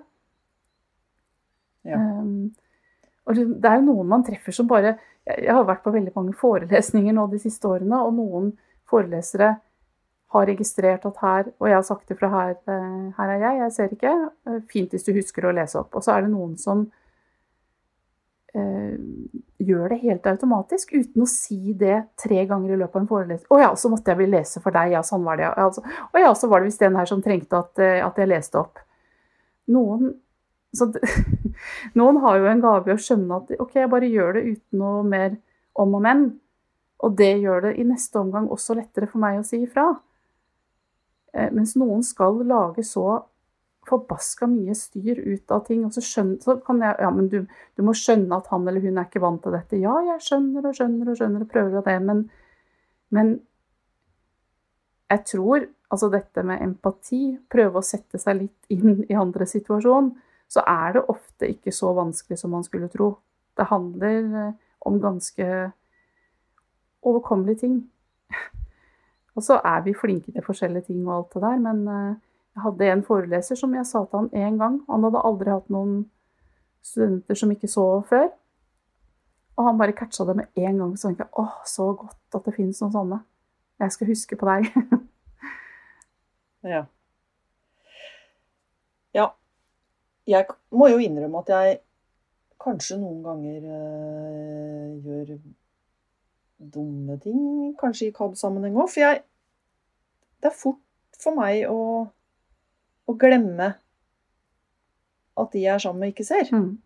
Ja. 1.85 1.99
Um, 1.99 2.55
og 3.27 3.37
det 3.37 3.69
er 3.69 3.81
jo 3.81 3.89
noen 3.89 4.09
man 4.09 4.25
treffer 4.25 4.55
som 4.55 4.69
bare 4.71 4.95
jeg 5.27 5.51
har 5.51 5.65
vært 5.67 5.83
på 5.83 5.91
veldig 5.91 6.13
mange 6.15 6.35
forelesninger 6.39 7.15
nå 7.17 7.27
de 7.33 7.41
siste 7.43 7.67
årene, 7.67 7.99
og 7.99 8.15
noen 8.15 8.53
forelesere 8.87 9.57
har 10.35 10.47
registrert 10.47 11.07
at 11.07 11.19
her 11.23 11.51
Og 11.59 11.69
jeg 11.69 11.77
har 11.77 11.83
sagt 11.87 12.11
ifra 12.11 12.29
her, 12.29 12.55
eh, 12.67 13.11
her 13.17 13.31
er 13.31 13.41
jeg, 13.41 13.59
jeg 13.59 13.73
ser 13.73 13.89
ikke. 13.95 14.31
Eh, 14.47 14.61
fint 14.71 14.91
hvis 14.91 15.05
du 15.05 15.13
husker 15.13 15.47
å 15.47 15.55
lese 15.55 15.79
opp. 15.79 15.95
Og 15.95 16.03
så 16.03 16.13
er 16.13 16.23
det 16.23 16.31
noen 16.31 16.57
som 16.59 16.87
gjør 18.57 19.91
det 19.93 19.99
helt 20.03 20.27
automatisk, 20.31 20.95
uten 20.95 21.25
å 21.25 21.29
si 21.29 21.75
det 21.77 21.97
tre 22.21 22.45
ganger 22.49 22.75
i 22.75 22.79
løpet 22.81 22.97
av 22.97 23.03
en 23.03 23.09
forelesning. 23.11 23.49
'Å 23.51 23.61
ja, 23.61 23.71
så 23.77 23.91
måtte 23.93 24.13
jeg 24.13 24.21
vel 24.21 24.31
lese 24.37 24.63
for 24.65 24.75
deg.' 24.75 24.93
Ja, 24.93 25.03
sånn 25.03 25.25
var 25.25 25.37
det. 25.41 25.49
Altså, 25.53 25.83
'Å 25.83 26.23
ja, 26.23 26.33
så 26.35 26.49
var 26.49 26.61
det 26.61 26.71
visst 26.71 26.85
den 26.85 26.97
her 26.97 27.07
som 27.07 27.23
trengte 27.23 27.59
at, 27.59 27.79
eh, 27.79 28.05
at 28.07 28.17
jeg 28.17 28.29
leste 28.29 28.59
opp.' 28.61 28.79
Noen 29.69 30.15
så 30.77 30.91
noen 31.99 32.19
har 32.23 32.39
jo 32.39 32.49
en 32.51 32.61
gave 32.61 32.91
i 32.91 32.95
å 32.95 33.01
skjønne 33.01 33.41
at 33.41 33.55
ok, 33.59 33.79
jeg 33.81 33.93
bare 33.93 34.11
gjør 34.11 34.37
det 34.37 34.43
uten 34.51 34.83
noe 34.83 35.05
mer 35.07 35.39
om 35.75 35.95
og 35.97 36.03
men. 36.05 36.27
Og 37.05 37.17
det 37.17 37.33
gjør 37.43 37.69
det 37.69 37.77
i 37.81 37.85
neste 37.85 38.21
omgang 38.21 38.49
også 38.53 38.77
lettere 38.77 39.09
for 39.11 39.21
meg 39.23 39.41
å 39.41 39.47
si 39.47 39.63
ifra. 39.65 39.91
Eh, 41.37 41.51
mens 41.53 41.75
noen 41.77 42.05
skal 42.07 42.41
lage 42.49 42.85
så 42.87 43.25
forbaska 43.87 44.49
mye 44.51 44.75
styr 44.77 45.21
ut 45.23 45.53
av 45.55 45.65
ting. 45.69 45.85
Og 45.87 45.95
så, 45.95 46.03
skjønner, 46.05 46.41
så 46.43 46.59
kan 46.67 46.83
jeg 46.85 46.97
Ja, 47.03 47.11
men 47.15 47.31
du, 47.33 47.39
du, 47.47 47.85
må 47.87 47.95
skjønne 47.97 48.41
at 48.41 48.51
han 48.53 48.67
eller 48.67 48.85
hun 48.85 48.99
er 48.99 49.09
ikke 49.09 49.23
vant 49.25 49.43
til 49.45 49.55
dette. 49.57 49.81
Ja, 49.83 49.95
jeg 50.11 50.25
skjønner 50.27 50.67
og 50.67 50.77
skjønner 50.79 51.13
og 51.13 51.21
skjønner 51.21 51.47
og 51.47 51.53
prøver 51.53 51.81
av 51.81 51.89
det, 51.89 51.97
men, 52.07 52.25
men 53.15 53.33
jeg 55.11 55.25
tror 55.31 55.67
altså 55.93 56.11
dette 56.11 56.43
med 56.47 56.63
empati, 56.65 57.37
prøve 57.51 57.81
å 57.81 57.87
sette 57.87 58.19
seg 58.19 58.41
litt 58.41 58.75
inn 58.75 59.05
i 59.07 59.19
andre 59.19 59.47
situasjon, 59.47 60.11
så 60.51 60.63
er 60.67 60.97
det 60.97 61.07
ofte 61.11 61.51
ikke 61.51 61.75
så 61.75 61.93
vanskelig 61.95 62.39
som 62.41 62.55
man 62.55 62.65
skulle 62.67 62.91
tro. 62.91 63.13
Det 63.57 63.69
handler 63.71 64.19
eh, 64.43 64.53
om 64.87 64.99
ganske 65.03 65.47
overkommelige 67.07 67.63
ting. 67.63 67.79
Og 69.37 69.45
så 69.45 69.59
er 69.63 69.83
vi 69.87 69.95
flinke 69.95 70.33
til 70.33 70.45
forskjellige 70.45 70.89
ting 70.91 71.03
og 71.07 71.15
alt 71.17 71.35
det 71.37 71.43
der, 71.45 71.59
men 71.63 71.83
eh, 71.93 72.15
jeg 72.57 72.65
hadde 72.65 72.87
en 72.89 73.05
foreleser 73.05 73.59
som 73.61 73.75
jeg 73.77 73.85
sa 73.85 74.01
til 74.09 74.23
han 74.23 74.29
én 74.33 74.55
gang. 74.57 74.79
Han 74.89 75.05
hadde 75.05 75.21
aldri 75.29 75.53
hatt 75.53 75.69
noen 75.69 76.07
studenter 76.81 77.37
som 77.37 77.51
ikke 77.53 77.69
så 77.69 77.85
før. 78.09 78.31
Og 79.57 79.69
han 79.69 79.79
bare 79.81 79.93
catcha 79.97 80.25
det 80.25 80.37
med 80.39 80.63
en 80.65 80.79
gang. 80.81 80.95
Så 80.97 81.11
tenkte 81.11 81.27
jeg 81.27 81.43
åh, 81.43 81.59
så 81.69 81.91
godt 82.01 82.39
at 82.39 82.49
det 82.49 82.55
finnes 82.57 82.81
noen 82.81 82.95
sånne. 82.95 83.21
Jeg 83.85 83.93
skal 83.93 84.09
huske 84.09 84.41
på 84.41 84.49
deg. 84.49 84.71
ja. 86.75 86.83
Ja, 89.17 89.29
jeg 90.27 90.49
må 90.73 90.89
jo 90.89 91.05
innrømme 91.05 91.45
at 91.45 91.53
jeg 91.53 91.79
kanskje 92.61 92.97
noen 93.01 93.21
ganger 93.25 93.69
øh, 93.77 94.97
gjør 95.05 95.37
dumme 96.73 97.21
ting, 97.21 97.77
kanskje 97.81 98.09
i 98.09 98.17
KAB-sammenheng 98.17 98.81
òg. 98.81 98.89
For 98.89 99.05
jeg 99.05 99.25
Det 100.41 100.51
er 100.51 100.57
fort 100.57 100.81
for 101.21 101.37
meg 101.37 101.65
å, 101.69 102.09
å, 103.07 103.15
glemme 103.15 103.71
at 105.37 105.53
de 105.53 105.63
jeg 105.63 105.75
er 105.75 105.83
sammen 105.83 106.05
med, 106.05 106.15
ikke 106.15 106.27
ser. 106.27 106.51
Mm. 106.53 106.77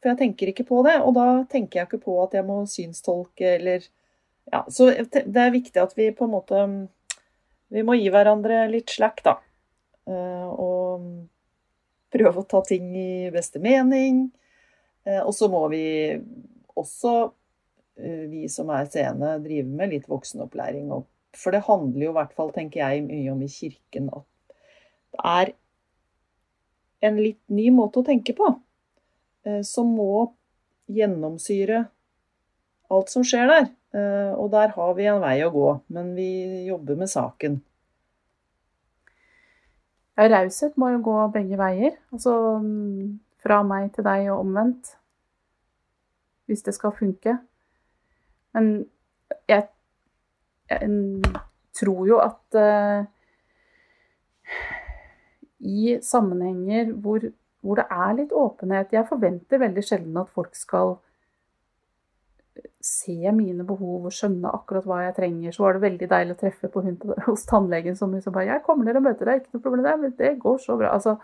For 0.00 0.12
jeg 0.12 0.20
tenker 0.20 0.52
ikke 0.52 0.66
på 0.68 0.82
det. 0.86 0.96
Og 1.02 1.14
da 1.16 1.28
tenker 1.50 1.80
jeg 1.80 1.88
ikke 1.88 2.04
på 2.04 2.18
at 2.24 2.36
jeg 2.38 2.46
må 2.46 2.62
synstolke 2.70 3.56
eller 3.58 3.86
Ja, 4.46 4.60
så 4.70 4.92
det 4.94 5.40
er 5.42 5.50
viktig 5.50 5.80
at 5.82 5.96
vi 5.98 6.12
på 6.14 6.28
en 6.28 6.30
måte 6.36 6.58
Vi 7.74 7.82
må 7.82 7.96
gi 7.98 8.12
hverandre 8.14 8.60
litt 8.70 8.92
slack, 8.94 9.24
da. 9.26 9.40
Uh, 10.06 10.46
og 10.54 11.08
prøve 12.14 12.42
å 12.42 12.46
ta 12.46 12.60
ting 12.66 12.92
i 12.94 13.30
beste 13.34 13.58
mening. 13.62 14.28
Eh, 15.06 15.22
og 15.22 15.34
så 15.34 15.48
må 15.50 15.64
vi 15.72 15.84
også, 16.76 17.14
eh, 18.00 18.24
vi 18.30 18.46
som 18.52 18.70
er 18.74 18.88
seende, 18.90 19.36
drive 19.44 19.68
med 19.68 19.94
litt 19.94 20.08
voksenopplæring. 20.10 20.90
For 21.36 21.52
det 21.52 21.66
handler 21.66 22.06
jo 22.06 22.14
i 22.14 22.18
hvert 22.18 22.34
fall, 22.36 22.52
tenker 22.52 22.82
jeg, 22.82 23.06
mye 23.06 23.32
om 23.32 23.42
i 23.42 23.50
kirken 23.52 24.10
at 24.12 24.26
det 25.16 25.22
er 25.24 25.52
en 27.04 27.20
litt 27.20 27.42
ny 27.52 27.68
måte 27.74 28.00
å 28.00 28.06
tenke 28.06 28.34
på. 28.36 28.52
Eh, 29.46 29.62
som 29.66 29.90
må 29.96 30.26
gjennomsyre 30.86 31.86
alt 32.92 33.10
som 33.10 33.24
skjer 33.26 33.50
der. 33.50 33.72
Og 34.36 34.50
der 34.52 34.74
har 34.74 34.90
vi 34.92 35.06
en 35.08 35.22
vei 35.22 35.38
å 35.40 35.48
gå, 35.48 35.68
men 35.96 36.10
vi 36.12 36.26
jobber 36.66 36.98
med 37.00 37.08
saken. 37.08 37.54
Ja, 40.18 40.26
raushet 40.28 40.76
må 40.76 40.90
jo 40.92 41.00
gå 41.06 41.14
begge 41.32 41.56
veier. 41.56 41.96
Altså 42.12 42.34
fra 43.46 43.62
meg 43.66 43.92
til 43.94 44.06
deg 44.06 44.30
og 44.32 44.42
omvendt. 44.42 44.96
Hvis 46.46 46.64
det 46.66 46.74
skal 46.76 46.94
funke. 46.94 47.38
Men 48.54 48.86
jeg, 49.50 49.66
jeg 50.70 50.90
tror 51.76 52.06
jo 52.08 52.20
at 52.22 52.58
uh, 52.58 53.04
i 55.66 55.96
sammenhenger 56.04 56.92
hvor, 57.02 57.26
hvor, 57.64 57.80
det 57.80 57.86
er 57.90 58.14
litt 58.20 58.32
åpenhet 58.36 58.94
Jeg 58.94 59.08
forventer 59.08 59.60
veldig 59.62 59.84
sjelden 59.84 60.16
at 60.22 60.32
folk 60.32 60.54
skal 60.56 60.96
se 62.80 63.32
mine 63.34 63.66
behov 63.66 64.06
og 64.08 64.14
skjønne 64.14 64.52
akkurat 64.54 64.86
hva 64.88 65.00
jeg 65.02 65.16
trenger. 65.18 65.52
Så 65.52 65.64
var 65.64 65.76
det 65.76 65.82
veldig 65.82 66.08
deilig 66.08 66.36
å 66.36 66.40
treffe 66.40 66.70
på 66.72 66.82
hun 66.86 66.96
hos 67.26 67.44
tannlegen 67.48 67.98
som 67.98 68.14
liksom 68.14 68.34
bare 68.36 68.46
'Jeg 68.46 68.64
kommer 68.64 68.86
ned 68.86 69.00
og 69.00 69.06
møter 69.08 69.28
deg, 69.28 69.42
ikke 69.42 69.58
noe 69.58 69.64
problem 69.66 69.82
med 69.82 69.90
det, 69.90 69.96
men 70.00 70.14
det 70.18 70.42
går 70.42 70.58
så 70.62 70.78
bra.' 70.78 70.92
Altså, 70.94 71.16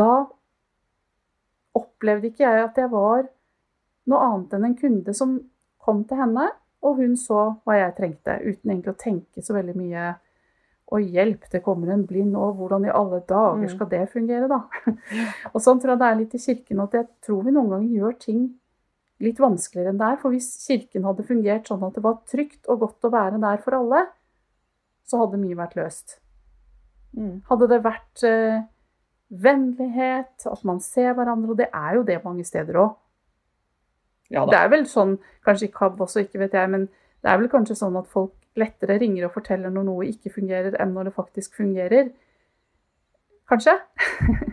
da 0.00 0.26
opplevde 1.74 2.30
ikke 2.30 2.44
jeg 2.44 2.64
at 2.64 2.78
jeg 2.78 2.90
var 2.90 3.26
noe 4.10 4.20
annet 4.28 4.54
enn 4.54 4.68
en 4.68 4.76
kunde 4.78 5.14
som 5.16 5.38
kom 5.84 6.04
til 6.04 6.20
henne, 6.20 6.50
og 6.84 7.00
hun 7.00 7.16
så 7.16 7.54
hva 7.64 7.78
jeg 7.78 7.96
trengte, 7.96 8.36
uten 8.44 8.70
egentlig 8.70 8.92
å 8.92 9.00
tenke 9.00 9.42
så 9.42 9.56
veldig 9.56 9.74
mye 9.78 10.12
Oi, 10.92 11.02
hjelp, 11.14 11.46
det 11.50 11.62
kommer 11.64 11.88
en 11.94 12.04
blind 12.06 12.34
òg. 12.36 12.58
Hvordan 12.58 12.84
i 12.84 12.92
alle 12.92 13.20
dager 13.26 13.62
Mm. 13.62 13.70
skal 13.72 13.88
det 13.88 14.02
fungere, 14.12 14.48
da? 14.48 14.58
og 15.54 15.62
sånn 15.62 15.80
tror 15.80 15.94
jeg 15.94 15.98
det 16.02 16.10
er 16.10 16.18
litt 16.20 16.34
i 16.34 16.38
kirken 16.42 16.80
at 16.84 16.92
jeg 16.92 17.06
tror 17.24 17.42
vi 17.44 17.54
noen 17.54 17.70
ganger 17.70 17.96
gjør 18.02 18.18
ting 18.20 18.42
litt 19.24 19.38
vanskeligere 19.40 19.94
enn 19.94 19.98
det 19.98 20.10
er. 20.10 20.18
For 20.20 20.30
hvis 20.34 20.50
kirken 20.66 21.04
hadde 21.08 21.24
fungert 21.24 21.66
sånn 21.70 21.82
at 21.86 21.94
det 21.96 22.02
var 22.04 22.20
trygt 22.28 22.68
og 22.68 22.80
godt 22.84 23.08
å 23.08 23.12
være 23.14 23.40
der 23.40 23.62
for 23.64 23.78
alle, 23.78 24.04
så 25.08 25.18
hadde 25.22 25.40
mye 25.40 25.56
vært 25.56 25.76
løst. 25.80 26.18
Mm. 27.16 27.42
Hadde 27.48 27.68
det 27.70 27.80
vært 27.84 28.24
eh, 28.28 28.60
vennlighet, 29.30 30.46
at 30.46 30.64
man 30.64 30.80
ser 30.84 31.14
hverandre, 31.16 31.50
og 31.54 31.58
det 31.58 31.70
er 31.72 31.96
jo 31.98 32.04
det 32.06 32.20
mange 32.24 32.44
steder 32.44 32.78
òg. 32.82 32.94
Ja 34.32 34.44
Det 34.48 34.56
er 34.58 34.68
vel 34.72 34.86
sånn, 34.88 35.18
kanskje 35.44 35.68
i 35.68 35.72
KAB 35.72 36.00
også, 36.00 36.24
ikke 36.24 36.40
vet 36.40 36.54
jeg, 36.56 36.70
men 36.72 36.86
det 37.22 37.30
er 37.30 37.38
vel 37.40 37.50
kanskje 37.52 37.76
sånn 37.76 37.96
at 38.00 38.08
folk 38.10 38.32
lettere 38.58 38.98
ringer 39.00 39.26
og 39.26 39.34
forteller 39.34 39.72
når 39.72 39.86
noe 39.88 40.06
ikke 40.08 40.32
fungerer, 40.34 40.76
enn 40.80 40.92
når 40.94 41.08
det 41.10 41.14
faktisk 41.16 41.56
fungerer. 41.60 42.12
Kanskje? 43.50 43.78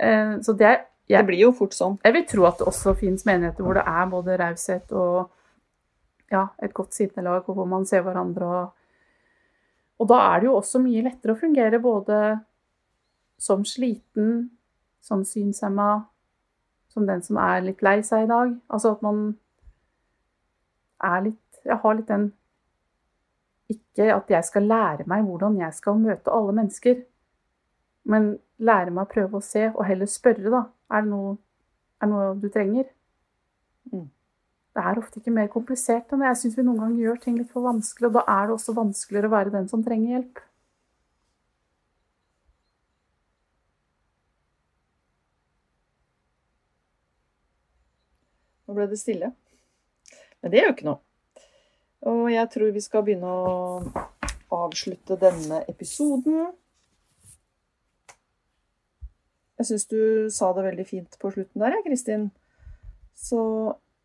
Eh, 0.00 0.38
Så 0.40 0.54
det 0.56 0.64
er 0.66 0.78
Det 1.08 1.26
blir 1.26 1.40
jo 1.42 1.50
fort 1.52 1.74
sånn. 1.76 1.98
Jeg 2.04 2.14
vil 2.14 2.22
tro 2.24 2.44
at 2.48 2.56
det 2.58 2.66
også 2.70 2.94
finnes 2.96 3.26
menigheter 3.26 3.66
hvor 3.66 3.74
det 3.76 3.82
er 3.84 4.06
både 4.08 4.36
raushet 4.40 4.92
og 4.96 5.28
ja, 6.30 6.46
et 6.62 6.72
godt 6.72 6.94
sinnelag, 6.94 7.48
og 7.48 7.54
hvor 7.58 7.66
man 7.66 7.84
ser 7.84 8.00
hverandre. 8.06 8.46
Og, 8.46 8.70
og 9.98 10.08
da 10.08 10.20
er 10.30 10.40
det 10.40 10.46
jo 10.46 10.54
også 10.54 10.78
mye 10.80 11.02
lettere 11.02 11.34
å 11.34 11.40
fungere 11.40 11.82
både 11.82 12.20
som 13.36 13.64
sliten, 13.66 14.50
som 15.02 15.24
synshemma, 15.26 16.04
som 16.88 17.06
den 17.10 17.20
som 17.26 17.36
er 17.42 17.60
litt 17.66 17.82
lei 17.82 17.98
seg 18.06 18.24
i 18.24 18.30
dag. 18.30 18.54
Altså 18.70 18.94
at 18.94 19.02
man 19.02 19.34
er 21.02 21.26
litt 21.28 21.60
Jeg 21.64 21.76
har 21.82 21.94
litt 21.98 22.08
den 22.08 22.30
Ikke 23.70 24.08
at 24.14 24.30
jeg 24.32 24.46
skal 24.48 24.66
lære 24.66 25.06
meg 25.10 25.26
hvordan 25.26 25.58
jeg 25.60 25.74
skal 25.76 25.98
møte 26.00 26.32
alle 26.34 26.54
mennesker, 26.56 27.02
men 28.10 28.32
lære 28.58 28.90
meg 28.94 29.06
å 29.06 29.12
prøve 29.12 29.38
å 29.38 29.44
se, 29.44 29.68
og 29.70 29.84
heller 29.86 30.08
spørre, 30.10 30.50
da. 30.50 30.64
Er 30.90 31.04
det 31.04 31.12
noe, 31.12 31.36
er 32.00 32.08
det 32.08 32.14
noe 32.14 32.32
du 32.40 32.48
trenger? 32.50 32.88
Mm. 33.92 34.08
Det 34.74 34.82
er 34.86 34.98
ofte 35.00 35.18
ikke 35.20 35.34
mer 35.34 35.50
komplisert 35.50 36.12
enn 36.12 36.22
det. 36.22 36.30
Jeg 36.30 36.40
syns 36.42 36.56
vi 36.58 36.64
noen 36.66 36.78
ganger 36.82 37.04
gjør 37.04 37.20
ting 37.24 37.38
litt 37.38 37.50
for 37.50 37.66
vanskelig, 37.66 38.10
og 38.10 38.18
da 38.18 38.24
er 38.36 38.48
det 38.48 38.56
også 38.56 38.74
vanskeligere 38.76 39.30
å 39.30 39.34
være 39.34 39.54
den 39.54 39.68
som 39.70 39.82
trenger 39.86 40.16
hjelp. 40.16 40.42
Nå 48.70 48.76
ble 48.78 48.86
det 48.86 49.00
stille. 49.00 49.32
Men 50.40 50.52
det 50.52 50.60
gjør 50.60 50.68
jo 50.70 50.74
ikke 50.78 50.90
noe. 50.92 51.09
Og 52.08 52.30
jeg 52.32 52.48
tror 52.52 52.70
vi 52.72 52.80
skal 52.80 53.04
begynne 53.04 53.28
å 53.28 53.82
avslutte 54.56 55.18
denne 55.20 55.60
episoden. 55.68 56.48
Jeg 59.60 59.68
syns 59.68 59.84
du 59.90 60.00
sa 60.32 60.48
det 60.56 60.64
veldig 60.64 60.86
fint 60.88 61.18
på 61.20 61.32
slutten 61.34 61.60
der, 61.60 61.76
Kristin. 61.84 62.30
Så 63.12 63.40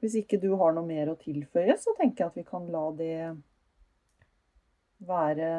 hvis 0.03 0.17
ikke 0.19 0.41
du 0.41 0.49
har 0.60 0.75
noe 0.75 0.84
mer 0.86 1.13
å 1.13 1.15
tilføye, 1.19 1.77
så 1.79 1.95
tenker 1.95 2.25
jeg 2.25 2.34
at 2.34 2.41
vi 2.41 2.43
kan 2.49 2.67
la 2.73 2.84
det 2.97 3.15
være 5.08 5.53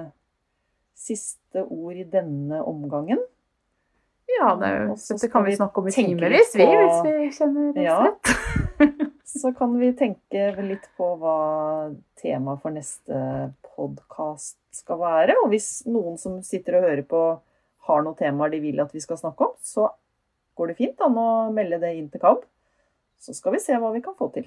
siste 0.96 1.64
ord 1.64 1.96
i 1.96 2.04
denne 2.08 2.60
omgangen. 2.68 3.22
Ja, 4.36 4.52
det, 4.60 4.70
dette 4.98 5.28
kan 5.32 5.44
vi 5.46 5.56
snakke 5.56 5.80
om 5.80 5.88
i 5.88 5.94
timevis, 5.94 6.52
vi, 6.58 6.66
hvis 6.66 7.02
vi 7.06 7.28
kjenner 7.36 7.68
oss 7.72 7.84
Ja. 7.84 7.98
rett. 8.10 9.04
Så 9.26 9.50
kan 9.52 9.72
vi 9.78 9.90
tenke 9.98 10.52
litt 10.62 10.84
på 10.96 11.06
hva 11.18 11.38
temaet 12.20 12.62
for 12.62 12.74
neste 12.74 13.16
podkast 13.74 14.60
skal 14.70 15.00
være. 15.00 15.34
Og 15.42 15.50
hvis 15.50 15.82
noen 15.90 16.14
som 16.20 16.38
sitter 16.46 16.78
og 16.78 16.86
hører 16.86 17.02
på, 17.10 17.22
har 17.88 18.04
noen 18.06 18.18
temaer 18.18 18.54
de 18.54 18.60
vil 18.62 18.78
at 18.82 18.94
vi 18.94 19.02
skal 19.02 19.18
snakke 19.18 19.48
om, 19.48 19.56
så 19.58 19.88
går 20.56 20.70
det 20.70 20.78
fint 20.78 21.02
an 21.02 21.18
å 21.18 21.26
melde 21.54 21.80
det 21.82 21.92
inn 21.98 22.06
til 22.12 22.22
KAB. 22.22 22.46
Så 23.18 23.34
skal 23.34 23.56
vi 23.56 23.64
se 23.64 23.74
hva 23.82 23.90
vi 23.96 24.04
kan 24.04 24.14
få 24.14 24.30
til. 24.34 24.46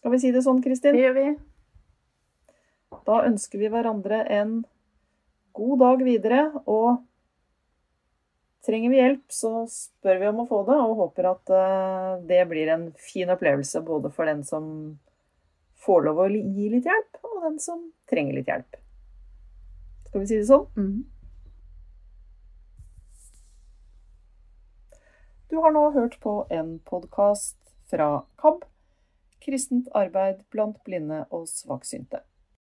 Skal 0.00 0.16
vi 0.16 0.22
si 0.24 0.32
det 0.34 0.42
sånn, 0.46 0.64
Kristin? 0.64 0.96
Det 0.96 1.04
gjør 1.04 1.18
vi. 1.18 1.28
Da 3.06 3.22
ønsker 3.28 3.60
vi 3.60 3.70
hverandre 3.70 4.24
en 4.40 4.62
god 5.52 5.84
dag 5.84 6.04
videre. 6.08 6.46
Og 6.64 7.04
trenger 8.66 8.90
vi 8.90 9.00
hjelp, 9.00 9.24
så 9.32 9.64
spør 9.70 10.20
vi 10.20 10.28
om 10.30 10.42
å 10.44 10.48
få 10.50 10.62
det, 10.68 10.76
og 10.78 11.00
håper 11.00 11.30
at 11.32 11.52
eh, 11.56 12.10
det 12.28 12.42
blir 12.50 12.70
en 12.72 12.90
fin 13.10 13.30
opplevelse 13.34 13.82
både 13.86 14.12
for 14.14 14.30
den 14.30 14.44
som 14.46 14.68
får 15.82 16.06
lov 16.06 16.22
å 16.22 16.28
gi 16.30 16.68
litt 16.70 16.86
hjelp, 16.86 17.18
og 17.26 17.40
den 17.48 17.58
som 17.62 17.82
trenger 18.10 18.38
litt 18.38 18.50
hjelp. 18.52 18.78
Skal 20.06 20.22
vi 20.22 20.30
si 20.30 20.38
det 20.38 20.50
sånn? 20.50 20.68
Mhm. 20.76 21.00
Du 25.52 25.58
har 25.60 25.72
nå 25.74 25.90
hørt 25.92 26.14
på 26.20 26.46
en 26.48 26.78
podkast 26.88 27.58
fra 27.90 28.22
KAB, 28.40 28.62
Kristent 29.42 29.90
arbeid 29.92 30.46
blant 30.54 30.78
blinde 30.86 31.26
og 31.34 31.44
svaksynte. 31.50 32.22